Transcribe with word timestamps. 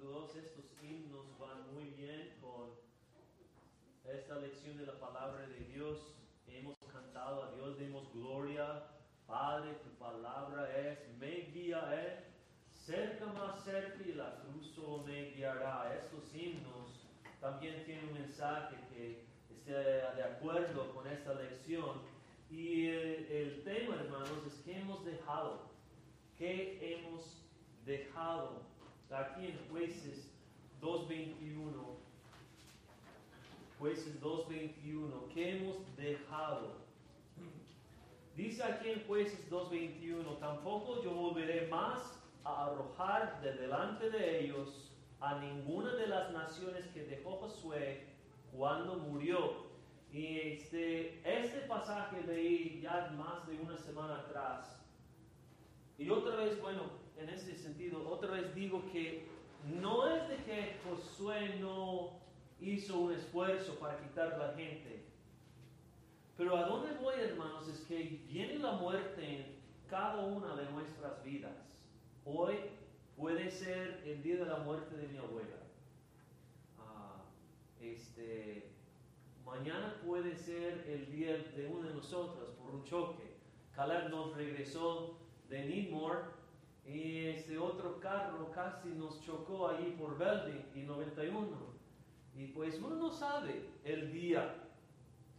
todos 0.00 0.36
estos 0.36 0.64
himnos 0.82 1.26
van 1.38 1.72
muy 1.74 1.84
bien 1.90 2.36
con 2.40 2.70
esta 4.04 4.36
lección 4.36 4.76
de 4.76 4.86
la 4.86 4.98
palabra 4.98 5.46
de 5.46 5.60
Dios. 5.72 6.14
Hemos 6.46 6.76
cantado 6.92 7.44
a 7.44 7.52
Dios, 7.52 7.78
demos 7.78 8.12
gloria. 8.12 8.84
Padre, 9.26 9.72
tu 9.82 9.90
palabra 9.98 10.70
es, 10.78 10.98
me 11.18 11.50
guía, 11.52 12.24
cerca 12.68 13.26
más 13.26 13.64
cerca 13.64 14.02
y 14.04 14.12
la 14.12 14.42
cruz 14.42 14.76
me 15.06 15.30
guiará. 15.30 15.94
Estos 15.96 16.34
himnos 16.34 17.08
también 17.40 17.84
tienen 17.84 18.08
un 18.08 18.14
mensaje 18.14 18.76
que 18.90 19.24
esté 19.50 19.72
de 19.72 20.22
acuerdo 20.22 20.94
con 20.94 21.06
esta 21.06 21.34
lección. 21.34 22.02
Y 22.50 22.86
el, 22.88 23.24
el 23.30 23.64
tema, 23.64 23.96
hermanos, 23.96 24.46
es 24.46 24.54
que 24.62 24.78
hemos 24.78 25.04
dejado, 25.04 25.70
que 26.36 26.94
hemos 26.94 27.42
dejado 27.84 28.73
aquí 29.10 29.46
en 29.46 29.58
jueces 29.70 30.30
2.21, 30.80 31.72
jueces 33.78 34.20
2.21, 34.20 35.28
que 35.32 35.56
hemos 35.56 35.96
dejado. 35.96 36.84
Dice 38.36 38.62
aquí 38.64 38.90
en 38.90 39.06
jueces 39.06 39.50
2.21, 39.50 40.38
tampoco 40.38 41.02
yo 41.02 41.12
volveré 41.12 41.68
más 41.68 42.20
a 42.44 42.66
arrojar 42.66 43.40
de 43.42 43.52
delante 43.54 44.10
de 44.10 44.40
ellos 44.40 44.90
a 45.20 45.38
ninguna 45.38 45.94
de 45.94 46.06
las 46.08 46.32
naciones 46.32 46.86
que 46.88 47.04
dejó 47.04 47.36
Josué 47.36 48.06
cuando 48.52 48.96
murió. 48.96 49.64
Y 50.12 50.38
este, 50.38 51.20
este 51.24 51.60
pasaje 51.60 52.22
leí 52.26 52.80
ya 52.82 53.12
más 53.16 53.46
de 53.46 53.58
una 53.58 53.76
semana 53.76 54.16
atrás. 54.20 54.80
Y 55.98 56.10
otra 56.10 56.36
vez, 56.36 56.60
bueno, 56.60 56.82
en 57.18 57.28
ese 57.28 57.56
sentido, 57.56 58.08
otra 58.08 58.32
vez 58.32 58.54
digo 58.54 58.82
que 58.92 59.26
no 59.80 60.08
es 60.08 60.28
de 60.28 60.36
que 60.44 60.76
Josué 60.84 61.56
no 61.60 62.10
hizo 62.60 62.98
un 62.98 63.12
esfuerzo 63.12 63.74
para 63.78 63.98
quitar 64.00 64.36
la 64.38 64.54
gente. 64.54 65.04
Pero 66.36 66.56
a 66.56 66.66
dónde 66.66 66.94
voy, 67.00 67.14
hermanos, 67.18 67.68
es 67.68 67.80
que 67.80 68.20
viene 68.28 68.58
la 68.58 68.72
muerte 68.72 69.24
en 69.24 69.56
cada 69.88 70.24
una 70.24 70.56
de 70.56 70.70
nuestras 70.72 71.22
vidas. 71.22 71.52
Hoy 72.24 72.56
puede 73.16 73.50
ser 73.50 74.02
el 74.04 74.22
día 74.22 74.36
de 74.36 74.46
la 74.46 74.58
muerte 74.58 74.96
de 74.96 75.08
mi 75.08 75.18
abuela. 75.18 75.56
Ah, 76.78 77.22
este, 77.80 78.70
mañana 79.44 80.00
puede 80.04 80.34
ser 80.36 80.84
el 80.88 81.12
día 81.12 81.36
de 81.56 81.68
uno 81.68 81.88
de 81.88 81.94
nosotros 81.94 82.50
por 82.58 82.74
un 82.74 82.84
choque. 82.84 83.34
Caleb 83.74 84.10
nos 84.10 84.34
regresó 84.36 85.18
de 85.48 85.64
Needmore 85.64 86.34
y 86.86 87.26
este 87.28 87.58
otro 87.58 87.98
carro 87.98 88.50
casi 88.50 88.88
nos 88.90 89.20
chocó 89.22 89.68
ahí 89.68 89.96
por 89.98 90.18
Belding 90.18 90.64
y 90.74 90.80
91. 90.80 91.48
Y 92.36 92.48
pues 92.48 92.78
uno 92.78 92.96
no 92.96 93.10
sabe 93.10 93.70
el 93.84 94.12
día. 94.12 94.54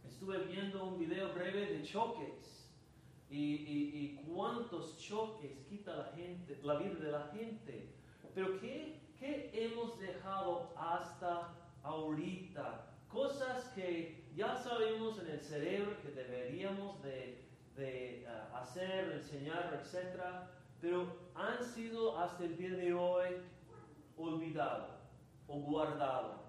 Estuve 0.04 0.38
viendo 0.44 0.84
un 0.84 0.98
video 0.98 1.32
breve 1.34 1.66
de 1.66 1.82
choques 1.84 2.68
y, 3.30 3.38
y, 3.38 4.20
cuántos 4.26 4.98
choques 4.98 5.58
quita 5.68 5.96
la 5.96 6.12
gente, 6.16 6.58
la 6.62 6.78
vida 6.78 6.94
de 6.94 7.12
la 7.12 7.26
gente. 7.28 7.92
Pero 8.34 8.58
¿qué, 8.60 9.00
qué 9.18 9.50
hemos 9.52 9.98
dejado 10.00 10.72
hasta 10.76 11.54
ahorita? 11.82 12.92
Cosas 13.08 13.68
que 13.74 14.24
ya 14.34 14.56
sabemos 14.56 15.18
en 15.20 15.28
el 15.28 15.40
cerebro 15.40 16.00
que 16.02 16.10
deberíamos 16.10 17.02
de, 17.02 17.44
de 17.76 18.26
uh, 18.26 18.56
hacer, 18.56 19.12
enseñar, 19.12 19.80
etcétera 19.80 20.55
pero 20.80 21.16
han 21.34 21.62
sido 21.64 22.18
hasta 22.18 22.44
el 22.44 22.56
día 22.56 22.70
de 22.70 22.94
hoy 22.94 23.28
olvidados 24.16 24.90
o 25.48 25.58
guardados. 25.60 26.40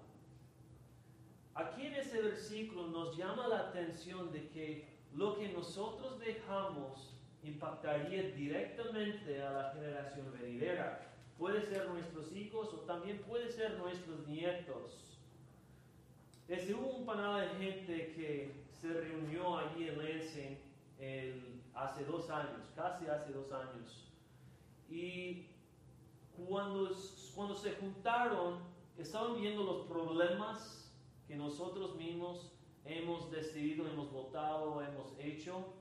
Aquí 1.54 1.86
en 1.86 1.94
ese 1.94 2.22
versículo 2.22 2.86
nos 2.88 3.16
llama 3.16 3.48
la 3.48 3.58
atención 3.68 4.30
de 4.32 4.48
que 4.48 4.88
lo 5.14 5.36
que 5.36 5.48
nosotros 5.48 6.20
dejamos 6.20 7.14
impactaría 7.42 8.22
directamente 8.30 9.42
a 9.42 9.50
la 9.50 9.70
generación 9.72 10.32
venidera. 10.40 11.14
Puede 11.36 11.62
ser 11.62 11.88
nuestros 11.88 12.32
hijos 12.32 12.72
o 12.74 12.80
también 12.80 13.22
puede 13.22 13.48
ser 13.50 13.78
nuestros 13.78 14.26
nietos. 14.26 15.18
Desde 16.46 16.74
un 16.74 17.04
panel 17.04 17.48
de 17.48 17.64
gente 17.64 18.12
que 18.14 18.64
se 18.80 18.92
reunió 18.92 19.58
allí 19.58 19.88
en 19.88 19.98
Lansing 19.98 20.58
hace 21.74 22.04
dos 22.04 22.28
años, 22.30 22.72
casi 22.74 23.06
hace 23.06 23.32
dos 23.32 23.52
años. 23.52 24.07
Y 24.88 25.46
cuando, 26.46 26.90
cuando 27.34 27.54
se 27.54 27.72
juntaron, 27.72 28.60
estaban 28.96 29.40
viendo 29.40 29.64
los 29.64 29.86
problemas 29.86 30.92
que 31.26 31.36
nosotros 31.36 31.96
mismos 31.96 32.52
hemos 32.84 33.30
decidido, 33.30 33.86
hemos 33.86 34.10
votado, 34.10 34.82
hemos 34.82 35.12
hecho. 35.18 35.74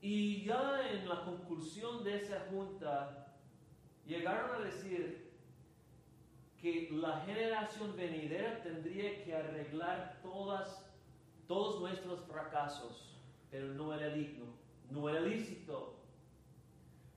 Y 0.00 0.44
ya 0.44 0.90
en 0.90 1.08
la 1.08 1.24
conclusión 1.24 2.02
de 2.02 2.16
esa 2.16 2.46
junta, 2.50 3.34
llegaron 4.06 4.54
a 4.54 4.64
decir 4.64 5.32
que 6.60 6.88
la 6.92 7.20
generación 7.20 7.94
venidera 7.96 8.62
tendría 8.62 9.22
que 9.22 9.34
arreglar 9.34 10.18
todas, 10.22 10.84
todos 11.46 11.80
nuestros 11.80 12.20
fracasos, 12.24 13.18
pero 13.50 13.66
no 13.74 13.92
era 13.92 14.08
digno, 14.08 14.46
no 14.90 15.08
era 15.08 15.20
lícito, 15.20 15.96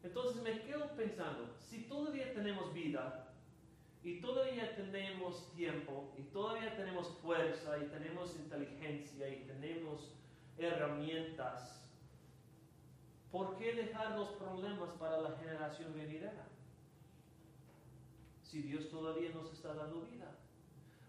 entonces 0.03 0.41
me 0.41 0.61
quedo 0.61 0.87
pensando, 0.95 1.53
si 1.59 1.83
todavía 1.83 2.33
tenemos 2.33 2.73
vida 2.73 3.33
y 4.01 4.21
todavía 4.21 4.75
tenemos 4.75 5.51
tiempo 5.51 6.13
y 6.17 6.23
todavía 6.23 6.75
tenemos 6.77 7.09
fuerza 7.21 7.77
y 7.79 7.87
tenemos 7.87 8.35
inteligencia 8.35 9.29
y 9.29 9.43
tenemos 9.43 10.13
herramientas, 10.57 11.89
¿por 13.29 13.57
qué 13.57 13.73
dejar 13.73 14.17
los 14.17 14.29
problemas 14.29 14.89
para 14.91 15.19
la 15.19 15.37
generación 15.37 15.93
venidera? 15.93 16.47
Si 18.43 18.61
Dios 18.61 18.89
todavía 18.89 19.29
nos 19.31 19.51
está 19.51 19.73
dando 19.73 20.01
vida. 20.01 20.31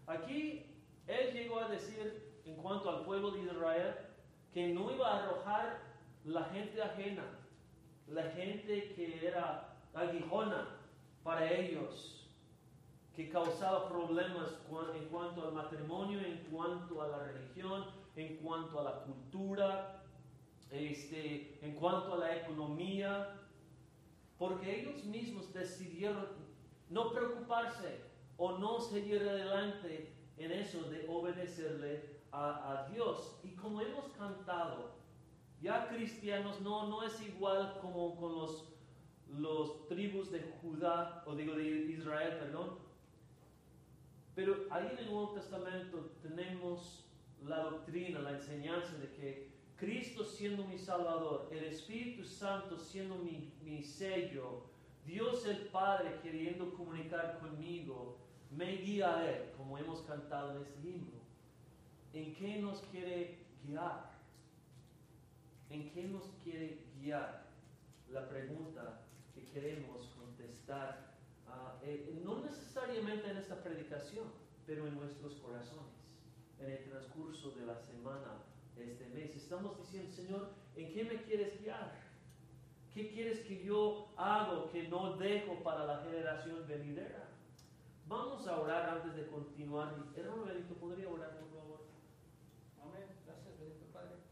Aquí 0.05 0.65
Él 1.07 1.33
llegó 1.33 1.59
a 1.59 1.69
decir 1.69 2.41
en 2.45 2.55
cuanto 2.55 2.89
al 2.89 3.05
pueblo 3.05 3.31
de 3.31 3.43
Israel 3.43 3.95
que 4.53 4.67
no 4.67 4.91
iba 4.91 5.09
a 5.09 5.23
arrojar 5.23 5.79
la 6.25 6.43
gente 6.45 6.81
ajena 6.81 7.40
la 8.13 8.23
gente 8.31 8.93
que 8.93 9.25
era 9.25 9.77
aguijona 9.93 10.67
para 11.23 11.51
ellos, 11.51 12.29
que 13.15 13.29
causaba 13.29 13.89
problemas 13.89 14.57
en 14.95 15.05
cuanto 15.09 15.47
al 15.47 15.53
matrimonio, 15.53 16.19
en 16.19 16.37
cuanto 16.51 17.01
a 17.01 17.07
la 17.07 17.19
religión, 17.19 17.85
en 18.15 18.37
cuanto 18.37 18.79
a 18.79 18.83
la 18.83 19.03
cultura, 19.03 20.03
este, 20.71 21.59
en 21.61 21.75
cuanto 21.75 22.13
a 22.13 22.17
la 22.17 22.37
economía, 22.37 23.35
porque 24.37 24.81
ellos 24.81 25.03
mismos 25.05 25.53
decidieron 25.53 26.27
no 26.89 27.11
preocuparse 27.11 28.01
o 28.37 28.57
no 28.57 28.79
seguir 28.79 29.21
adelante 29.21 30.13
en 30.37 30.51
eso 30.51 30.83
de 30.89 31.05
obedecerle 31.07 32.21
a, 32.31 32.71
a 32.71 32.89
Dios. 32.89 33.39
Y 33.43 33.49
como 33.51 33.81
hemos 33.81 34.07
cantado, 34.17 35.00
ya 35.61 35.87
cristianos 35.87 36.59
no, 36.61 36.87
no 36.87 37.03
es 37.03 37.21
igual 37.21 37.77
como 37.81 38.15
con 38.15 38.35
los, 38.35 38.65
los 39.37 39.87
tribus 39.87 40.31
de 40.31 40.41
Judá, 40.61 41.23
o 41.25 41.35
digo 41.35 41.53
de 41.55 41.91
Israel, 41.91 42.37
perdón. 42.39 42.79
Pero 44.35 44.65
ahí 44.71 44.87
en 44.91 44.97
el 44.97 45.11
Nuevo 45.11 45.33
Testamento 45.33 46.11
tenemos 46.21 47.05
la 47.45 47.63
doctrina, 47.63 48.19
la 48.19 48.31
enseñanza 48.31 48.97
de 48.97 49.11
que 49.11 49.51
Cristo 49.77 50.23
siendo 50.23 50.63
mi 50.65 50.77
Salvador, 50.77 51.49
el 51.51 51.63
Espíritu 51.65 52.23
Santo 52.23 52.77
siendo 52.77 53.15
mi, 53.15 53.51
mi 53.63 53.83
sello, 53.83 54.63
Dios 55.05 55.45
el 55.45 55.67
Padre 55.67 56.19
queriendo 56.21 56.73
comunicar 56.73 57.39
conmigo, 57.39 58.17
me 58.51 58.77
guía 58.77 59.17
a 59.17 59.29
Él, 59.29 59.51
como 59.57 59.77
hemos 59.77 60.01
cantado 60.01 60.55
en 60.55 60.61
este 60.61 60.87
himno. 60.87 61.21
¿En 62.13 62.33
qué 62.35 62.57
nos 62.57 62.81
quiere 62.91 63.39
guiar? 63.65 64.10
¿En 65.71 65.89
qué 65.91 66.03
nos 66.03 66.25
quiere 66.43 66.83
guiar? 66.99 67.45
La 68.09 68.27
pregunta 68.27 69.03
que 69.33 69.47
queremos 69.51 70.05
contestar, 70.17 71.15
ah, 71.47 71.79
eh, 71.81 72.19
no 72.25 72.41
necesariamente 72.41 73.29
en 73.29 73.37
esta 73.37 73.63
predicación, 73.63 74.25
pero 74.67 74.85
en 74.85 74.95
nuestros 74.95 75.35
corazones, 75.35 75.95
en 76.59 76.71
el 76.71 76.83
transcurso 76.89 77.51
de 77.51 77.65
la 77.65 77.77
semana, 77.77 78.43
este 78.77 79.07
mes. 79.09 79.33
Estamos 79.33 79.77
diciendo, 79.77 80.11
Señor, 80.11 80.49
¿en 80.75 80.93
qué 80.93 81.05
me 81.05 81.23
quieres 81.23 81.61
guiar? 81.61 81.93
¿Qué 82.93 83.09
quieres 83.09 83.39
que 83.39 83.63
yo 83.63 84.09
haga 84.17 84.69
que 84.73 84.89
no 84.89 85.15
dejo 85.15 85.63
para 85.63 85.85
la 85.85 86.03
generación 86.03 86.67
venidera? 86.67 87.29
Vamos 88.07 88.45
a 88.45 88.59
orar 88.59 88.89
antes 88.89 89.15
de 89.15 89.27
continuar. 89.27 89.95
Hermano 90.17 90.43
Benito, 90.43 90.73
¿podría 90.73 91.07
orar 91.07 91.39
por 91.39 91.49
favor? 91.49 91.79
Amén. 92.83 93.07
Gracias, 93.25 93.57
Benito 93.57 93.85
Padre 93.93 94.31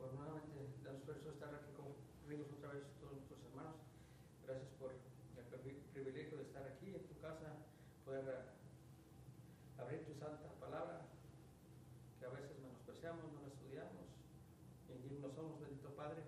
por 0.00 0.16
nuevamente 0.16 0.56
darnos 0.80 1.04
esfuerzo 1.04 1.28
estar 1.28 1.52
aquí 1.54 1.76
con 1.76 1.92
otra 1.92 2.72
vez 2.72 2.88
todos 3.04 3.20
nuestros 3.20 3.36
hermanos. 3.52 3.76
Gracias 4.48 4.72
por 4.80 4.96
el 4.96 5.76
privilegio 5.92 6.38
de 6.38 6.44
estar 6.48 6.64
aquí 6.64 6.88
en 6.88 7.04
tu 7.04 7.20
casa 7.20 7.60
poder 8.08 8.24
eh, 8.24 9.76
abrir 9.76 10.06
tu 10.08 10.14
santa 10.16 10.48
palabra, 10.56 11.04
que 12.18 12.24
a 12.24 12.32
veces 12.32 12.56
menospreciamos, 12.64 13.28
no 13.28 13.44
la 13.44 13.52
estudiamos, 13.52 14.08
indignos 14.88 15.34
somos, 15.36 15.60
bendito 15.60 15.92
Padre, 15.92 16.24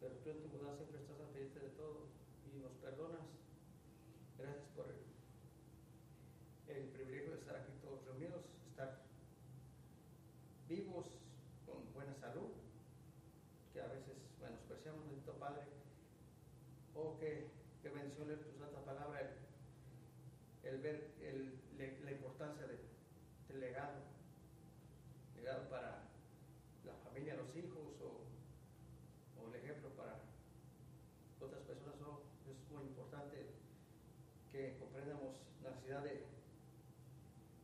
pero 0.00 0.16
tú 0.24 0.30
en 0.30 0.40
tu 0.40 0.48
bondad 0.48 0.76
siempre 0.80 1.04
estás 1.04 1.20
al 1.20 1.28
pendiente 1.36 1.60
de 1.60 1.76
todo 1.76 2.08
y 2.48 2.64
nos 2.64 2.72
perdonas. 2.80 3.28
Gracias 4.38 4.64
por 4.72 4.88
el, 4.88 5.04
el 6.64 6.88
privilegio 6.88 7.20
de 7.20 7.20
estar 7.40 7.56
aquí 7.56 7.72
todos 7.82 8.04
reunidos, 8.04 8.42
estar 8.70 9.00
vivos, 10.68 11.06
con 11.66 11.92
buena 11.92 12.14
salud, 12.14 12.50
que 13.72 13.80
a 13.80 13.86
veces 13.88 14.16
menospreciamos, 14.40 15.04
bendito 15.08 15.32
Padre. 15.34 15.62
Oh, 16.94 17.16
qué, 17.18 17.48
qué 17.82 17.88
bendición 17.88 18.28
leer 18.28 18.40
tu 18.44 18.58
santa 18.58 18.84
palabra, 18.84 19.20
el, 19.20 20.68
el 20.68 20.80
ver 20.80 21.10
el- 21.22 21.58
le- 21.78 22.00
la 22.04 22.10
importancia 22.12 22.66
de- 22.66 22.78
del 23.48 23.60
legado, 23.60 24.00
legado 25.36 25.68
para 25.70 26.02
la 26.84 26.94
familia, 27.04 27.36
los 27.36 27.54
hijos 27.56 27.78
o, 28.02 29.40
o 29.40 29.48
el 29.48 29.54
ejemplo 29.54 29.88
para 29.90 30.18
otras 31.40 31.62
personas. 31.62 31.94
Oh, 32.06 32.20
es 32.50 32.70
muy 32.70 32.84
importante 32.84 33.46
que 34.52 34.76
comprendamos 34.78 35.36
la 35.62 35.70
necesidad 35.70 36.02
de 36.04 36.24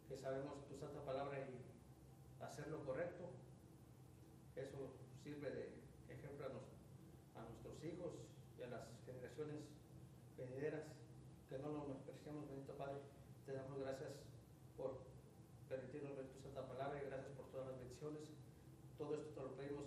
que 0.08 0.14
sabemos 0.26 0.66
tu 0.66 0.74
santa 0.76 1.00
palabra 1.04 1.38
y 1.38 2.42
hacer 2.42 2.66
lo 2.66 2.84
correcto. 2.84 3.30
Eso 4.56 4.90
sirve 5.22 5.50
de 5.50 5.70
ejemplo 6.08 6.46
a, 7.36 7.42
nuestros 7.46 7.78
hijos 7.84 8.10
y 8.58 8.62
a 8.62 8.66
las 8.66 8.88
generaciones 9.06 9.62
venideras. 10.36 10.82
Que 11.48 11.58
no 11.58 11.70
nos 11.70 11.86
menospreciamos, 11.86 12.48
bendito 12.48 12.74
Padre. 12.74 12.98
Te 13.46 13.52
damos 13.52 13.78
gracias 13.78 14.10
por 14.76 14.98
permitirnos 15.68 16.16
ver 16.16 16.26
tu 16.32 16.40
santa 16.40 16.66
palabra 16.66 17.00
y 17.00 17.06
gracias 17.06 17.30
por 17.36 17.46
todas 17.52 17.68
las 17.68 17.78
bendiciones. 17.78 18.22
Todo 18.98 19.14
esto 19.14 19.30
te 19.30 19.42
lo 19.42 19.54
pedimos 19.54 19.84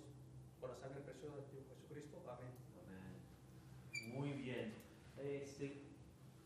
por 0.61 0.69
la 0.69 0.77
sangre 0.77 1.01
preciosa 1.01 1.35
de 1.35 1.43
Jesucristo. 1.67 2.23
Amén. 2.31 2.55
Amén. 2.87 4.13
Muy 4.15 4.31
bien. 4.39 4.73
Este, 5.17 5.83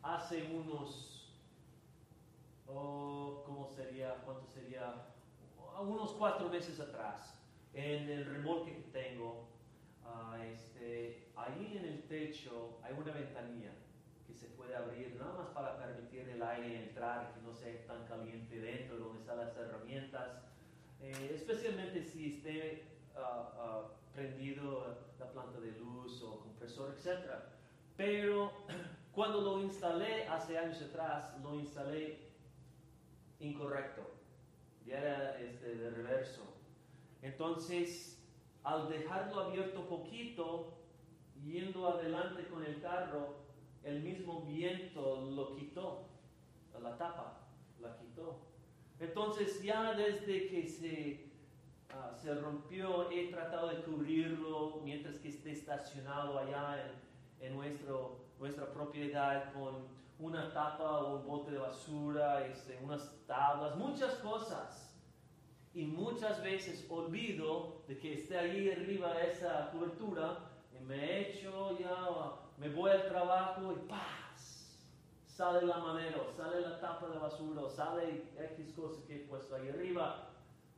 hace 0.01 0.49
unos, 0.51 1.29
oh, 2.67 3.43
¿cómo 3.45 3.67
sería? 3.67 4.15
¿Cuánto 4.25 4.47
sería? 4.47 4.89
Ah, 4.89 5.61
Unos 5.81 6.11
cuatro 6.13 6.49
meses 6.49 6.79
atrás, 6.79 7.35
en 7.73 8.09
el 8.09 8.25
remolque 8.25 8.73
que 8.75 8.83
tengo, 8.91 9.47
ah, 10.05 10.37
este, 10.45 11.27
ahí 11.35 11.77
en 11.77 11.85
el 11.85 12.03
techo 12.03 12.77
hay 12.83 12.93
una 12.93 13.11
ventanilla 13.11 13.71
que 14.27 14.33
se 14.33 14.47
puede 14.47 14.75
abrir 14.75 15.15
nada 15.19 15.33
más 15.33 15.47
para 15.49 15.77
permitir 15.77 16.29
el 16.29 16.41
aire 16.41 16.83
entrar, 16.83 17.33
que 17.33 17.41
no 17.41 17.53
sea 17.53 17.85
tan 17.85 18.05
caliente 18.05 18.59
dentro 18.59 18.97
donde 18.97 19.19
están 19.19 19.37
las 19.37 19.55
herramientas, 19.57 20.41
eh, 21.01 21.31
especialmente 21.33 22.03
si 22.03 22.35
esté 22.35 22.83
ah, 23.15 23.51
ah, 23.57 23.81
prendido 24.13 24.95
la 25.19 25.31
planta 25.31 25.59
de 25.59 25.71
luz 25.73 26.21
o 26.21 26.39
compresor, 26.39 26.95
etc. 26.95 27.31
Pero 27.97 28.51
cuando 29.13 29.41
lo 29.41 29.61
instalé 29.61 30.27
hace 30.27 30.57
años 30.57 30.81
atrás, 30.81 31.33
lo 31.41 31.55
instalé 31.55 32.19
incorrecto, 33.39 34.09
ya 34.85 34.99
era 34.99 35.39
este, 35.39 35.75
de 35.75 35.89
reverso. 35.89 36.43
Entonces, 37.21 38.21
al 38.63 38.89
dejarlo 38.89 39.41
abierto 39.41 39.87
poquito, 39.87 40.77
yendo 41.43 41.87
adelante 41.87 42.47
con 42.47 42.65
el 42.65 42.81
carro, 42.81 43.43
el 43.83 44.01
mismo 44.01 44.41
viento 44.41 45.29
lo 45.31 45.55
quitó, 45.55 46.07
la 46.81 46.97
tapa 46.97 47.47
la 47.79 47.97
quitó. 47.97 48.39
Entonces 48.99 49.61
ya 49.61 49.93
desde 49.93 50.47
que 50.47 50.67
se, 50.67 51.31
ah, 51.89 52.13
se 52.15 52.33
rompió 52.35 53.09
he 53.11 53.29
tratado 53.29 53.69
de 53.69 53.81
cubrirlo 53.83 54.81
mientras 54.83 55.17
que 55.19 55.29
esté 55.29 55.51
estacionado 55.51 56.39
allá 56.39 56.95
en, 57.39 57.47
en 57.47 57.55
nuestro, 57.55 58.25
nuestra 58.39 58.71
propiedad 58.71 59.53
con 59.53 59.87
una 60.19 60.51
tapa 60.53 60.99
o 60.99 61.17
un 61.17 61.27
bote 61.27 61.51
de 61.51 61.57
basura, 61.57 62.45
este, 62.45 62.79
unas 62.83 63.25
tablas, 63.25 63.75
muchas 63.75 64.15
cosas. 64.15 64.89
Y 65.73 65.85
muchas 65.85 66.41
veces 66.43 66.85
olvido 66.89 67.81
de 67.87 67.97
que 67.97 68.13
esté 68.13 68.37
ahí 68.37 68.71
arriba 68.71 69.19
esa 69.21 69.71
cobertura 69.71 70.51
y 70.71 70.83
me 70.83 71.21
echo 71.21 71.77
ya, 71.79 72.37
me 72.57 72.69
voy 72.69 72.91
al 72.91 73.07
trabajo 73.07 73.73
y 73.73 73.87
¡paz! 73.87 74.77
Sale 75.25 75.65
la 75.65 75.79
madera, 75.79 76.17
sale 76.37 76.61
la 76.61 76.79
tapa 76.79 77.07
de 77.07 77.17
basura, 77.17 77.67
sale 77.67 78.23
X 78.37 78.73
cosa 78.75 79.03
que 79.07 79.15
he 79.15 79.19
puesto 79.27 79.55
ahí 79.55 79.69
arriba. 79.69 80.29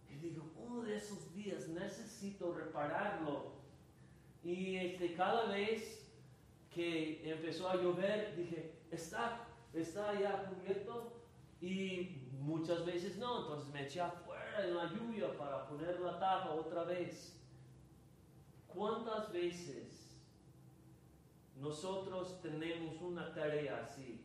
Y 0.10 0.16
digo, 0.16 0.50
uno 0.56 0.84
de 0.84 0.96
esos 0.96 1.34
días 1.34 1.68
necesito 1.68 2.54
repararlo. 2.54 3.56
Y 4.44 4.78
este, 4.78 5.14
cada 5.14 5.48
vez 5.48 6.10
que 6.74 7.30
empezó 7.30 7.70
a 7.70 7.76
llover, 7.76 8.34
dije, 8.38 8.75
está, 8.96 9.48
está 9.74 10.20
ya 10.20 10.46
cubierto. 10.50 11.14
Y 11.62 12.28
muchas 12.40 12.86
veces 12.86 13.18
no, 13.18 13.42
entonces 13.42 13.74
me 13.74 13.86
eché 13.86 14.02
afuera 14.02 14.66
en 14.66 14.76
la 14.76 14.86
lluvia 14.92 15.38
para 15.38 15.68
poner 15.68 16.00
la 16.00 16.20
tapa 16.20 16.52
otra 16.52 16.84
vez. 16.84 17.40
¿Cuántas 18.68 19.32
veces 19.32 20.18
nosotros 21.58 22.42
tenemos 22.42 23.02
una 23.02 23.34
tarea 23.34 23.82
así? 23.84 24.22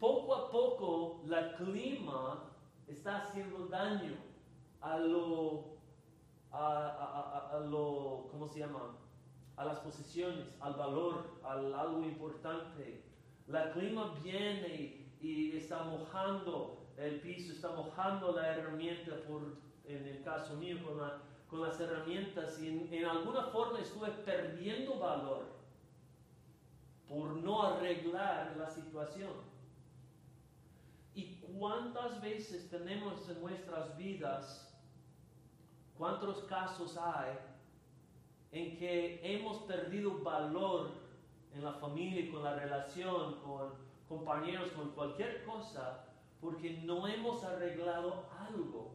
Poco 0.00 0.34
a 0.34 0.50
poco 0.50 1.22
la 1.26 1.56
clima 1.56 2.52
está 2.88 3.22
haciendo 3.22 3.66
daño 3.68 4.16
a 4.80 4.98
lo, 4.98 5.76
a, 6.50 6.58
a- 6.58 7.50
a- 7.52 7.56
a 7.56 7.60
lo, 7.60 8.28
¿cómo 8.30 8.48
se 8.48 8.60
llama? 8.60 8.96
A 9.56 9.64
las 9.64 9.78
posesiones, 9.78 10.46
al 10.60 10.74
valor, 10.74 11.38
al 11.44 11.72
algo 11.74 12.02
importante. 12.02 13.02
La 13.46 13.72
clima 13.72 14.14
viene 14.22 15.06
y, 15.20 15.56
está 15.56 15.84
mojando 15.84 16.86
el 16.96 17.20
piso, 17.20 17.52
está 17.52 17.70
mojando 17.72 18.32
la 18.32 18.56
herramienta, 18.56 19.12
por, 19.28 19.56
en 19.86 20.06
el 20.06 20.22
caso 20.22 20.54
mío, 20.56 20.78
con, 20.84 20.98
la- 20.98 21.22
con 21.48 21.62
las 21.62 21.78
herramientas, 21.78 22.60
y 22.60 22.68
en, 22.68 22.92
en 22.92 23.04
alguna 23.04 23.42
forma 23.44 23.78
estuve 23.78 24.10
perdiendo 24.24 24.98
valor 24.98 25.46
por 27.08 27.36
no 27.36 27.62
arreglar 27.62 28.56
la 28.56 28.68
situación. 28.68 29.32
¿Y 31.14 31.36
cuántas 31.36 32.20
veces 32.20 32.68
tenemos 32.70 33.28
en 33.28 33.40
nuestras 33.40 33.96
vidas, 33.96 34.74
cuántos 35.96 36.42
casos 36.44 36.96
hay 36.96 37.38
en 38.54 38.76
que 38.76 39.20
hemos 39.22 39.58
perdido 39.62 40.22
valor 40.22 40.92
en 41.52 41.64
la 41.64 41.72
familia, 41.72 42.30
con 42.30 42.44
la 42.44 42.54
relación, 42.54 43.40
con 43.40 43.74
compañeros, 44.08 44.70
con 44.72 44.90
cualquier 44.90 45.44
cosa, 45.44 46.06
porque 46.40 46.78
no 46.84 47.06
hemos 47.08 47.42
arreglado 47.42 48.26
algo? 48.48 48.92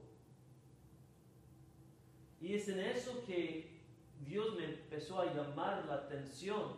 Y 2.40 2.54
es 2.54 2.70
en 2.70 2.80
eso 2.80 3.24
que 3.26 3.82
Dios 4.26 4.56
me 4.56 4.66
empezó 4.66 5.20
a 5.20 5.34
llamar 5.34 5.86
la 5.86 5.96
atención. 5.96 6.78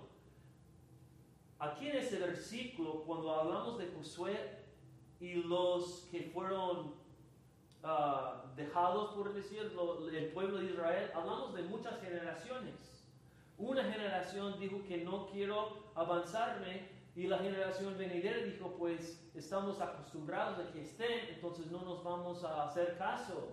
Aquí 1.60 1.88
en 1.88 1.98
ese 1.98 2.18
versículo, 2.18 3.04
cuando 3.04 3.32
hablamos 3.32 3.78
de 3.78 3.92
Josué, 3.92 4.60
y 5.20 5.36
los 5.36 6.08
que 6.10 6.24
fueron 6.34 6.96
ah, 7.84 8.44
dejados, 8.56 9.14
por 9.14 9.34
decirlo, 9.34 10.08
el 10.08 10.28
pueblo 10.28 10.58
de 10.58 10.66
Israel, 10.66 11.12
hablamos 11.14 11.54
de 11.54 11.64
muchas 11.64 12.00
generaciones. 12.02 13.06
Una 13.58 13.84
generación 13.84 14.60
dijo 14.60 14.82
que 14.88 15.04
no 15.04 15.28
quiero 15.28 15.92
avanzarme 15.96 16.90
y 17.16 17.28
la 17.28 17.38
generación 17.40 17.98
venidera 17.98 18.38
dijo 18.38 18.76
pues 18.78 19.30
estamos 19.36 19.80
acostumbrados 19.82 20.60
a 20.60 20.72
que 20.72 20.82
estén, 20.82 21.30
entonces 21.36 21.68
no 21.70 21.82
nos 21.82 22.04
vamos 22.04 22.44
a 22.44 22.64
hacer 22.64 22.98
caso. 22.98 23.50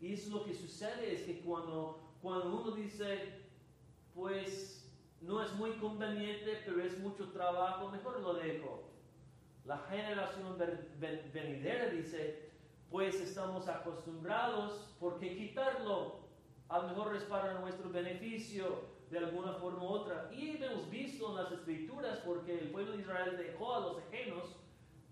Y 0.00 0.14
es 0.14 0.28
lo 0.28 0.44
que 0.44 0.54
sucede, 0.54 1.14
es 1.14 1.22
que 1.22 1.40
cuando, 1.40 2.00
cuando 2.22 2.56
uno 2.56 2.70
dice 2.72 3.42
pues 4.14 4.90
no 5.20 5.42
es 5.42 5.52
muy 5.54 5.72
conveniente, 5.72 6.60
pero 6.64 6.82
es 6.82 6.98
mucho 6.98 7.30
trabajo, 7.30 7.88
mejor 7.90 8.20
lo 8.20 8.34
dejo. 8.34 8.82
La 9.64 9.78
generación 9.78 10.58
venidera 11.32 11.86
dice, 11.90 12.50
pues 12.92 13.18
estamos 13.22 13.66
acostumbrados, 13.68 14.94
¿por 15.00 15.18
qué 15.18 15.34
quitarlo? 15.34 16.20
A 16.68 16.80
lo 16.80 16.88
mejor 16.88 17.16
es 17.16 17.24
para 17.24 17.58
nuestro 17.58 17.88
beneficio 17.88 18.82
de 19.10 19.18
alguna 19.18 19.54
forma 19.54 19.82
u 19.82 19.86
otra. 19.86 20.30
Y 20.30 20.62
hemos 20.62 20.90
visto 20.90 21.30
en 21.30 21.36
las 21.42 21.52
escrituras, 21.52 22.18
porque 22.18 22.58
el 22.58 22.70
pueblo 22.70 22.92
de 22.92 23.00
Israel 23.00 23.36
dejó 23.38 23.74
a 23.74 23.80
los 23.80 23.96
ajenos, 23.98 24.56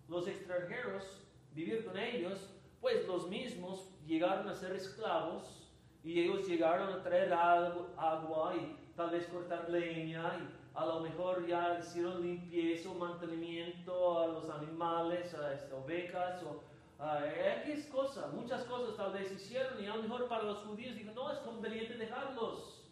los 0.08 0.28
extranjeros, 0.28 1.22
vivir 1.54 1.86
con 1.86 1.96
ellos, 1.98 2.50
pues 2.82 3.06
los 3.08 3.26
mismos 3.28 3.88
llegaron 4.06 4.46
a 4.48 4.54
ser 4.54 4.72
esclavos 4.72 5.66
y 6.04 6.20
ellos 6.20 6.46
llegaron 6.46 6.92
a 6.92 7.02
traer 7.02 7.32
agua 7.32 8.54
y 8.56 8.76
tal 8.94 9.10
vez 9.10 9.26
cortar 9.26 9.70
leña 9.70 10.38
y 10.38 10.76
a 10.76 10.86
lo 10.86 11.00
mejor 11.00 11.46
ya 11.46 11.78
hicieron 11.78 12.22
limpieza 12.22 12.90
o 12.90 12.94
mantenimiento 12.94 14.20
a 14.20 14.26
los 14.26 14.48
animales, 14.50 15.34
a 15.34 15.54
estas 15.54 15.72
ovejas 15.72 16.42
o 16.42 16.69
a 17.00 17.24
X 17.64 17.86
cosas, 17.86 18.32
muchas 18.34 18.64
cosas 18.64 18.94
tal 18.96 19.12
vez 19.12 19.32
hicieron 19.32 19.82
y 19.82 19.86
a 19.86 19.96
lo 19.96 20.02
mejor 20.02 20.28
para 20.28 20.42
los 20.42 20.58
judíos 20.58 20.94
dijeron, 20.94 21.14
no, 21.14 21.32
es 21.32 21.38
conveniente 21.38 21.96
dejarlos, 21.96 22.84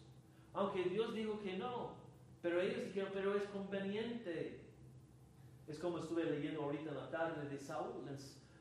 aunque 0.53 0.83
Dios 0.83 1.13
dijo 1.13 1.39
que 1.41 1.57
no, 1.57 1.91
pero 2.41 2.59
ellos 2.59 2.85
dijeron, 2.85 3.11
pero 3.13 3.35
es 3.35 3.43
conveniente. 3.49 4.61
Es 5.67 5.77
como 5.77 5.99
estuve 5.99 6.23
leyendo 6.23 6.63
ahorita 6.63 6.89
en 6.89 6.97
la 6.97 7.09
tarde 7.11 7.47
de 7.47 7.59
Saúl, 7.59 8.03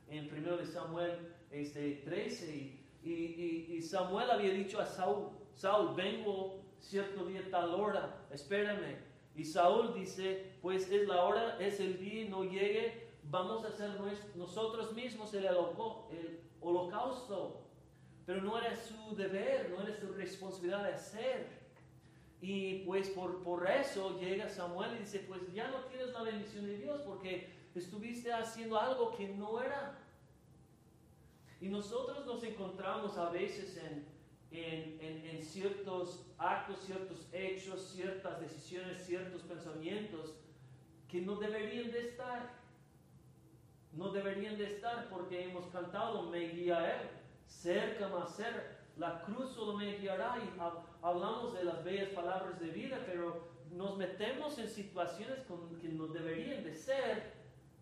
en, 0.08 0.28
primero 0.28 0.58
de 0.58 0.66
Samuel 0.66 1.34
este, 1.50 2.02
13, 2.04 2.54
y, 3.02 3.10
y, 3.10 3.66
y 3.70 3.80
Samuel 3.80 4.30
había 4.30 4.52
dicho 4.52 4.78
a 4.78 4.84
Saúl, 4.84 5.30
Saúl, 5.54 5.94
vengo 5.96 6.60
cierto 6.80 7.24
día, 7.24 7.42
tal 7.50 7.74
hora, 7.74 8.26
espérame. 8.30 8.96
Y 9.34 9.44
Saúl 9.44 9.94
dice, 9.94 10.52
pues 10.60 10.90
es 10.90 11.08
la 11.08 11.22
hora, 11.24 11.56
es 11.58 11.80
el 11.80 11.98
día, 11.98 12.28
no 12.28 12.44
llegue, 12.44 13.07
vamos 13.30 13.64
a 13.64 13.68
hacer 13.68 13.90
nosotros 14.35 14.92
mismos 14.92 15.32
el, 15.35 15.47
holocausto. 16.61 17.64
Pero 18.26 18.42
no 18.42 18.58
era 18.58 18.76
su 18.76 19.16
deber, 19.16 19.70
no 19.70 19.82
era 19.82 19.97
su 19.99 20.12
responsabilidad 20.12 20.85
de 20.85 20.92
hacer. 20.92 21.58
Y 22.40 22.80
pues 22.85 23.08
por, 23.11 23.42
por 23.42 23.68
eso 23.68 24.18
llega 24.18 24.49
Samuel 24.49 24.97
y 24.97 24.99
dice, 25.00 25.20
pues 25.20 25.40
ya 25.52 25.68
no 25.70 25.78
tienes 25.85 26.12
la 26.12 26.23
bendición 26.23 26.66
de 26.66 26.78
Dios 26.78 27.00
porque 27.02 27.49
estuviste 27.75 28.32
haciendo 28.32 28.78
algo 28.78 29.16
que 29.16 29.28
no 29.28 29.61
era. 29.61 29.99
Y 31.61 31.68
nosotros 31.68 32.25
nos 32.26 32.42
encontramos 32.44 33.16
a 33.16 33.30
veces 33.30 33.76
en, 33.78 34.06
en, 34.50 35.42
ciertos 35.42 36.26
actos, 36.38 36.80
ciertos 36.85 37.26
hechos, 37.32 37.92
ciertas 37.94 38.40
decisiones, 38.40 39.04
ciertos 39.04 39.42
pensamientos 39.42 40.35
que 41.08 41.20
no 41.20 41.37
deberían 41.37 41.90
de 41.90 42.08
estar. 42.08 42.57
No 43.98 44.10
deberían 44.10 44.56
de 44.56 44.76
estar 44.76 45.08
porque 45.08 45.42
hemos 45.42 45.66
cantado, 45.66 46.30
me 46.30 46.38
guía 46.50 46.94
Él, 46.94 47.08
cerca 47.48 48.06
más 48.06 48.36
cerca, 48.36 48.78
la 48.96 49.22
cruz 49.22 49.50
solo 49.52 49.76
me 49.76 49.98
guiará 49.98 50.38
y 50.38 50.60
hablamos 51.02 51.52
de 51.54 51.64
las 51.64 51.82
bellas 51.82 52.10
palabras 52.10 52.60
de 52.60 52.68
vida, 52.68 53.00
pero 53.04 53.48
nos 53.72 53.96
metemos 53.96 54.56
en 54.58 54.68
situaciones 54.68 55.40
que 55.80 55.88
no 55.88 56.06
deberían 56.06 56.62
de 56.62 56.74
ser 56.74 57.32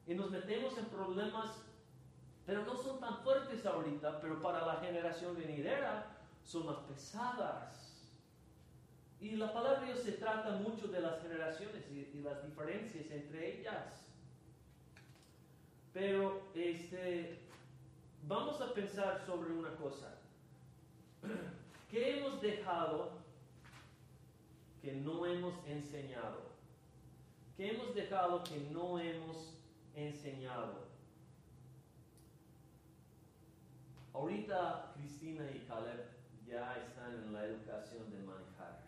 y 0.06 0.14
nos 0.14 0.30
metemos 0.30 0.78
en 0.78 0.86
problemas, 0.86 1.50
pero 2.46 2.64
no 2.64 2.76
son 2.76 2.98
tan 2.98 3.18
fuertes 3.18 3.66
ahorita, 3.66 4.18
pero 4.22 4.40
para 4.40 4.64
la 4.64 4.76
generación 4.76 5.36
venidera 5.36 6.16
son 6.42 6.64
más 6.64 6.78
pesadas. 6.88 8.08
Y 9.20 9.32
la 9.32 9.52
palabra 9.52 9.80
de 9.80 9.86
Dios 9.86 10.00
se 10.00 10.12
trata 10.12 10.52
mucho 10.52 10.88
de 10.88 11.00
las 11.00 11.20
generaciones 11.20 11.84
y, 11.90 12.20
las 12.22 12.42
diferencias 12.42 13.10
entre 13.10 13.60
ellas. 13.60 14.05
Pero 15.96 16.42
este, 16.54 17.38
vamos 18.28 18.60
a 18.60 18.74
pensar 18.74 19.24
sobre 19.24 19.50
una 19.50 19.74
cosa. 19.76 20.18
¿Qué 21.90 22.18
hemos 22.18 22.42
dejado 22.42 23.12
que 24.82 24.92
no 24.92 25.24
hemos 25.24 25.54
enseñado? 25.66 26.50
¿Qué 27.56 27.70
hemos 27.70 27.94
dejado 27.94 28.44
que 28.44 28.58
no 28.70 28.98
hemos 28.98 29.54
enseñado? 29.94 30.84
Ahorita 34.12 34.92
Cristina 34.96 35.50
y 35.50 35.60
Caleb 35.60 36.10
ya 36.46 36.76
están 36.76 37.14
en 37.14 37.32
la 37.32 37.46
educación 37.46 38.10
de 38.10 38.18
manejar. 38.18 38.82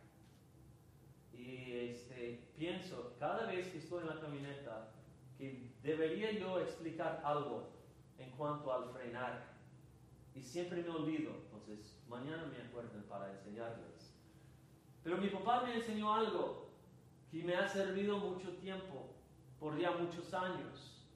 Y 1.32 1.72
este, 1.72 2.50
pienso, 2.54 3.14
cada 3.18 3.46
vez 3.46 3.68
que 3.68 3.78
estoy 3.78 4.02
en 4.02 4.08
la 4.08 4.20
camioneta, 4.20 4.90
que 5.38 5.72
debería 5.82 6.32
yo 6.32 6.58
explicar 6.60 7.22
algo 7.24 7.70
en 8.18 8.30
cuanto 8.32 8.72
al 8.72 8.90
frenar. 8.90 9.56
Y 10.34 10.42
siempre 10.42 10.82
me 10.82 10.90
olvido, 10.90 11.32
entonces 11.44 11.96
mañana 12.08 12.44
me 12.46 12.62
acuerden 12.62 13.02
para 13.04 13.32
enseñarles. 13.32 14.14
Pero 15.02 15.16
mi 15.18 15.28
papá 15.28 15.62
me 15.62 15.76
enseñó 15.76 16.12
algo 16.12 16.68
que 17.30 17.42
me 17.42 17.54
ha 17.54 17.68
servido 17.68 18.18
mucho 18.18 18.52
tiempo, 18.56 19.14
por 19.60 19.78
ya 19.78 19.92
muchos 19.92 20.34
años. 20.34 21.06